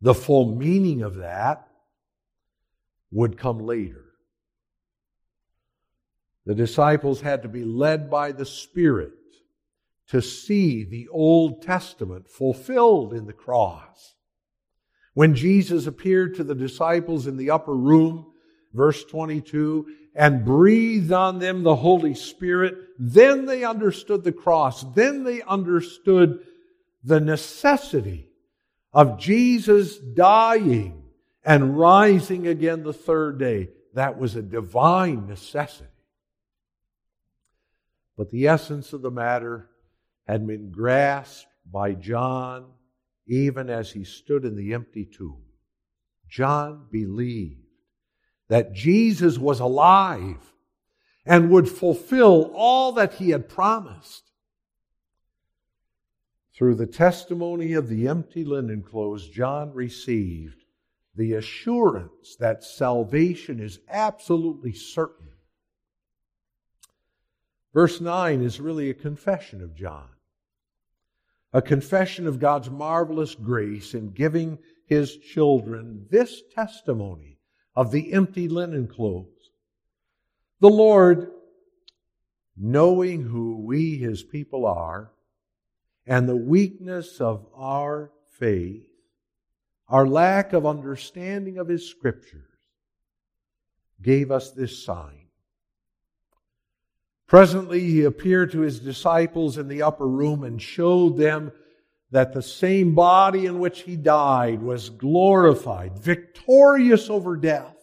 The 0.00 0.14
full 0.14 0.56
meaning 0.56 1.02
of 1.02 1.16
that 1.16 1.68
would 3.10 3.36
come 3.36 3.58
later. 3.58 4.06
The 6.46 6.54
disciples 6.54 7.20
had 7.20 7.42
to 7.42 7.50
be 7.50 7.64
led 7.64 8.08
by 8.08 8.32
the 8.32 8.46
Spirit 8.46 9.12
to 10.08 10.22
see 10.22 10.84
the 10.84 11.08
Old 11.08 11.60
Testament 11.60 12.30
fulfilled 12.30 13.12
in 13.12 13.26
the 13.26 13.34
cross. 13.34 14.14
When 15.12 15.34
Jesus 15.34 15.86
appeared 15.86 16.36
to 16.36 16.44
the 16.44 16.54
disciples 16.54 17.26
in 17.26 17.36
the 17.36 17.50
upper 17.50 17.76
room, 17.76 18.32
verse 18.72 19.04
22, 19.04 19.86
and 20.14 20.44
breathed 20.44 21.12
on 21.12 21.38
them 21.38 21.62
the 21.62 21.76
Holy 21.76 22.14
Spirit, 22.14 22.76
then 22.98 23.46
they 23.46 23.64
understood 23.64 24.22
the 24.22 24.32
cross. 24.32 24.84
Then 24.94 25.24
they 25.24 25.42
understood 25.42 26.40
the 27.02 27.20
necessity 27.20 28.28
of 28.92 29.18
Jesus 29.18 29.98
dying 29.98 31.02
and 31.44 31.76
rising 31.76 32.46
again 32.46 32.84
the 32.84 32.92
third 32.92 33.38
day. 33.38 33.70
That 33.94 34.18
was 34.18 34.36
a 34.36 34.42
divine 34.42 35.26
necessity. 35.26 35.90
But 38.16 38.30
the 38.30 38.46
essence 38.46 38.92
of 38.92 39.02
the 39.02 39.10
matter 39.10 39.68
had 40.26 40.46
been 40.46 40.70
grasped 40.70 41.48
by 41.70 41.94
John 41.94 42.66
even 43.26 43.70
as 43.70 43.90
he 43.90 44.04
stood 44.04 44.44
in 44.44 44.56
the 44.56 44.74
empty 44.74 45.04
tomb. 45.04 45.42
John 46.28 46.86
believed 46.90 47.63
that 48.48 48.72
Jesus 48.72 49.38
was 49.38 49.60
alive 49.60 50.52
and 51.26 51.50
would 51.50 51.68
fulfill 51.68 52.52
all 52.54 52.92
that 52.92 53.14
he 53.14 53.30
had 53.30 53.48
promised. 53.48 54.30
Through 56.54 56.76
the 56.76 56.86
testimony 56.86 57.72
of 57.72 57.88
the 57.88 58.06
empty 58.06 58.44
linen 58.44 58.82
clothes, 58.82 59.28
John 59.28 59.72
received 59.72 60.62
the 61.16 61.34
assurance 61.34 62.36
that 62.38 62.62
salvation 62.64 63.60
is 63.60 63.80
absolutely 63.88 64.72
certain. 64.72 65.28
Verse 67.72 68.00
9 68.00 68.42
is 68.42 68.60
really 68.60 68.90
a 68.90 68.94
confession 68.94 69.62
of 69.62 69.74
John, 69.74 70.08
a 71.52 71.62
confession 71.62 72.26
of 72.26 72.38
God's 72.38 72.70
marvelous 72.70 73.34
grace 73.34 73.94
in 73.94 74.10
giving 74.10 74.58
his 74.86 75.16
children 75.16 76.06
this 76.10 76.42
testimony 76.54 77.33
of 77.76 77.90
the 77.90 78.12
empty 78.12 78.48
linen 78.48 78.86
clothes. 78.86 79.28
The 80.60 80.68
Lord, 80.68 81.30
knowing 82.56 83.22
who 83.22 83.56
we, 83.56 83.96
his 83.96 84.22
people, 84.22 84.66
are, 84.66 85.10
and 86.06 86.28
the 86.28 86.36
weakness 86.36 87.20
of 87.20 87.46
our 87.56 88.10
faith, 88.38 88.86
our 89.88 90.06
lack 90.06 90.52
of 90.52 90.66
understanding 90.66 91.58
of 91.58 91.68
his 91.68 91.88
scriptures, 91.88 92.48
gave 94.00 94.30
us 94.30 94.50
this 94.50 94.84
sign. 94.84 95.26
Presently, 97.26 97.80
he 97.80 98.04
appeared 98.04 98.52
to 98.52 98.60
his 98.60 98.80
disciples 98.80 99.58
in 99.58 99.66
the 99.68 99.82
upper 99.82 100.06
room 100.06 100.44
and 100.44 100.60
showed 100.60 101.16
them 101.16 101.52
that 102.14 102.32
the 102.32 102.42
same 102.42 102.94
body 102.94 103.44
in 103.44 103.58
which 103.58 103.80
he 103.80 103.96
died 103.96 104.62
was 104.62 104.88
glorified, 104.88 105.98
victorious 105.98 107.10
over 107.10 107.36
death. 107.36 107.74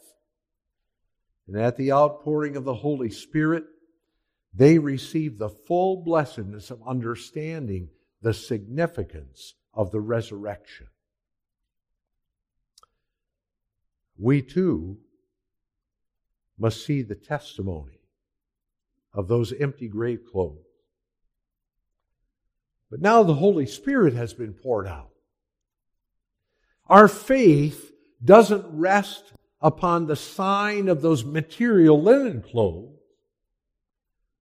And 1.50 1.58
at 1.58 1.76
the 1.76 1.92
outpouring 1.92 2.56
of 2.56 2.64
the 2.64 2.76
Holy 2.76 3.10
Spirit, 3.10 3.66
they 4.54 4.80
received 4.80 5.38
the 5.38 5.50
full 5.50 5.98
blessedness 6.06 6.72
of 6.72 6.80
understanding 6.88 7.90
the 8.22 8.34
significance 8.34 9.56
of 9.74 9.92
the 9.92 10.00
resurrection. 10.00 10.88
We 14.18 14.44
too 14.44 15.00
must 16.58 16.86
see 16.86 17.02
the 17.02 17.16
testimony 17.16 18.00
of 19.14 19.28
those 19.28 19.52
empty 19.52 19.90
grave 19.90 20.22
clothes. 20.32 20.71
But 22.92 23.02
now 23.02 23.24
the 23.24 23.36
Holy 23.36 23.66
Spirit 23.66 24.14
has 24.16 24.34
been 24.34 24.54
poured 24.54 24.86
out. 24.86 25.12
Our 26.88 27.08
faith 27.08 27.90
doesn't 28.24 28.66
rest 28.68 29.32
upon 29.62 30.06
the 30.06 30.18
sign 30.18 30.90
of 30.90 31.02
those 31.02 31.24
material 31.24 32.02
linen 32.02 32.42
clothes. 32.42 32.98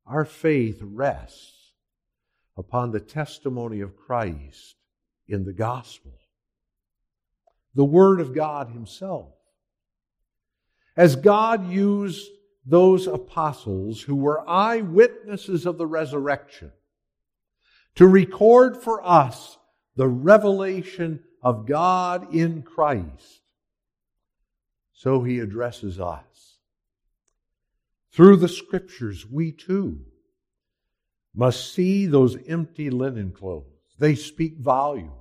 Our 0.04 0.24
faith 0.24 0.80
rests 0.82 1.70
upon 2.56 2.90
the 2.90 2.98
testimony 2.98 3.80
of 3.80 3.96
Christ 3.96 4.74
in 5.28 5.44
the 5.44 5.52
gospel, 5.52 6.18
the 7.76 7.84
Word 7.84 8.20
of 8.20 8.34
God 8.34 8.70
Himself. 8.70 9.32
As 10.96 11.14
God 11.14 11.70
used 11.70 12.28
those 12.66 13.06
apostles 13.06 14.02
who 14.02 14.16
were 14.16 14.48
eyewitnesses 14.48 15.66
of 15.66 15.78
the 15.78 15.86
resurrection 15.86 16.72
to 17.96 18.06
record 18.06 18.76
for 18.82 19.06
us 19.06 19.58
the 19.96 20.08
revelation 20.08 21.20
of 21.42 21.66
God 21.66 22.34
in 22.34 22.62
Christ. 22.62 23.42
So 24.92 25.22
he 25.22 25.38
addresses 25.38 25.98
us. 25.98 26.58
Through 28.12 28.36
the 28.36 28.48
scriptures, 28.48 29.26
we 29.26 29.52
too 29.52 30.00
must 31.34 31.72
see 31.72 32.06
those 32.06 32.36
empty 32.48 32.90
linen 32.90 33.32
clothes. 33.32 33.94
They 33.98 34.14
speak 34.14 34.58
volumes. 34.58 35.12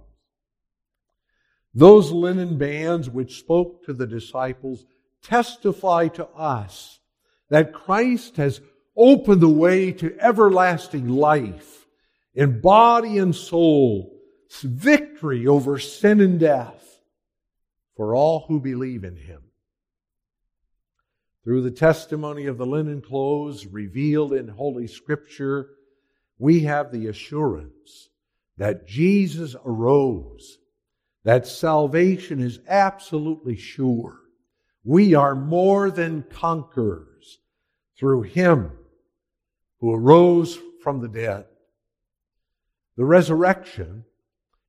Those 1.74 2.12
linen 2.12 2.58
bands 2.58 3.10
which 3.10 3.40
spoke 3.40 3.86
to 3.86 3.94
the 3.94 4.08
disciples 4.08 4.86
testify 5.22 6.08
to 6.10 6.28
us 6.30 7.00
that 7.50 7.74
Christ 7.74 8.38
has 8.38 8.62
opened 8.96 9.42
the 9.42 9.50
way 9.50 9.92
to 9.94 10.18
everlasting 10.20 11.08
life 11.08 11.86
in 12.34 12.62
body 12.62 13.18
and 13.18 13.36
soul, 13.36 14.16
victory 14.64 15.48
over 15.48 15.80
sin 15.80 16.22
and 16.22 16.40
death 16.40 17.02
for 17.96 18.16
all 18.16 18.46
who 18.48 18.60
believe 18.60 19.04
in 19.04 19.16
him. 19.16 19.42
Through 21.44 21.62
the 21.62 21.72
testimony 21.72 22.46
of 22.46 22.58
the 22.58 22.66
linen 22.66 23.02
clothes 23.02 23.66
revealed 23.66 24.34
in 24.34 24.48
Holy 24.48 24.88
Scripture, 24.88 25.72
we 26.38 26.62
have 26.62 26.92
the 26.92 27.08
assurance 27.08 28.10
that 28.58 28.88
Jesus 28.88 29.56
arose, 29.66 30.58
that 31.24 31.48
salvation 31.48 32.40
is 32.40 32.60
absolutely 32.68 33.56
sure. 33.56 34.18
We 34.84 35.14
are 35.16 35.36
more 35.36 35.92
than 35.92 36.24
conquerors 36.30 37.40
through 37.98 38.24
Him 38.24 38.72
who 39.80 39.94
arose 39.94 40.58
from 40.84 41.02
the 41.02 41.08
dead. 41.08 41.46
The 43.00 43.06
resurrection 43.06 44.04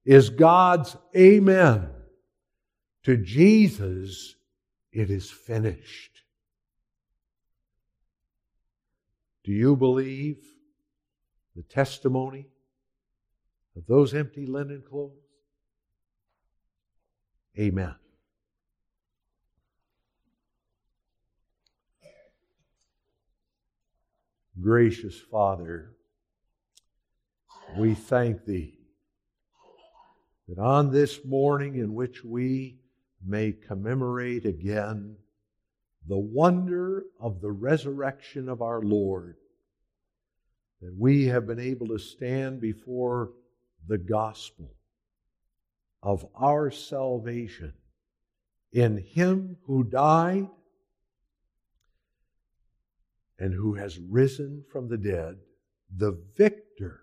is 0.04 0.30
God's 0.30 0.96
amen 1.16 1.88
to 3.02 3.16
Jesus. 3.16 4.36
It 4.92 5.10
is 5.10 5.28
finished. 5.28 6.22
Do 9.42 9.50
you 9.50 9.74
believe 9.74 10.36
the 11.56 11.64
testimony 11.64 12.46
of 13.76 13.84
those 13.88 14.14
empty 14.14 14.46
linen 14.46 14.84
clothes? 14.88 15.10
Amen. 17.58 17.96
Gracious 24.60 25.18
Father, 25.18 25.96
we 27.76 27.94
thank 27.94 28.44
Thee 28.44 28.78
that 30.48 30.58
on 30.58 30.90
this 30.90 31.24
morning 31.24 31.76
in 31.76 31.94
which 31.94 32.24
we 32.24 32.78
may 33.24 33.52
commemorate 33.52 34.44
again 34.44 35.16
the 36.08 36.18
wonder 36.18 37.04
of 37.20 37.40
the 37.40 37.52
resurrection 37.52 38.48
of 38.48 38.62
our 38.62 38.82
Lord, 38.82 39.36
that 40.82 40.92
we 40.98 41.26
have 41.26 41.46
been 41.46 41.60
able 41.60 41.86
to 41.88 41.98
stand 41.98 42.60
before 42.60 43.32
the 43.86 43.98
gospel 43.98 44.74
of 46.02 46.26
our 46.34 46.70
salvation 46.70 47.74
in 48.72 48.98
Him 48.98 49.56
who 49.66 49.84
died 49.84 50.48
and 53.38 53.54
who 53.54 53.74
has 53.74 53.98
risen 53.98 54.64
from 54.72 54.88
the 54.88 54.98
dead, 54.98 55.36
the 55.96 56.18
victor, 56.36 57.00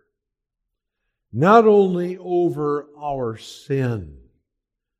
not 1.31 1.67
only 1.67 2.17
over 2.17 2.87
our 2.99 3.37
sin, 3.37 4.17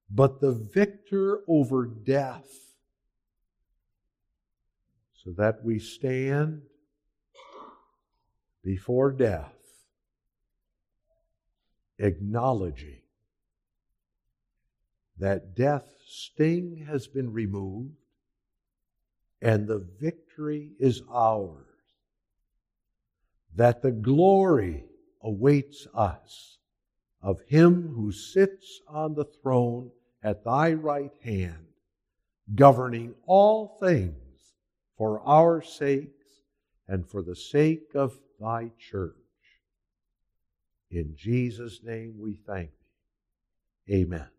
but 0.10 0.40
the 0.40 0.52
victor 0.52 1.42
over 1.48 1.86
death, 1.86 2.48
so 5.14 5.32
that 5.32 5.64
we 5.64 5.80
stand 5.80 6.62
before 8.64 9.12
death, 9.12 9.54
acknowledging 12.00 13.02
that 15.18 15.56
death's 15.56 15.88
sting 16.06 16.86
has 16.88 17.08
been 17.08 17.32
removed 17.32 17.96
and 19.42 19.68
the 19.68 19.86
victory 20.00 20.72
is 20.80 21.02
ours. 21.12 21.66
That 23.56 23.82
the 23.82 23.92
glory 23.92 24.86
awaits 25.28 25.86
us 25.94 26.58
of 27.22 27.42
Him 27.48 27.94
who 27.94 28.12
sits 28.14 28.80
on 28.88 29.14
the 29.14 29.26
throne 29.26 29.92
at 30.24 30.46
thy 30.46 30.72
right 30.72 31.12
hand, 31.22 31.66
governing 32.56 33.14
all 33.26 33.78
things 33.82 34.16
for 34.98 35.20
our 35.28 35.62
sakes 35.62 36.42
and 36.88 37.06
for 37.06 37.22
the 37.22 37.36
sake 37.36 37.92
of 37.94 38.18
thy 38.40 38.72
church. 38.80 39.16
In 40.90 41.14
Jesus' 41.18 41.82
name 41.84 42.16
we 42.18 42.36
thank 42.48 42.72
thee. 43.86 43.96
Amen. 43.96 44.37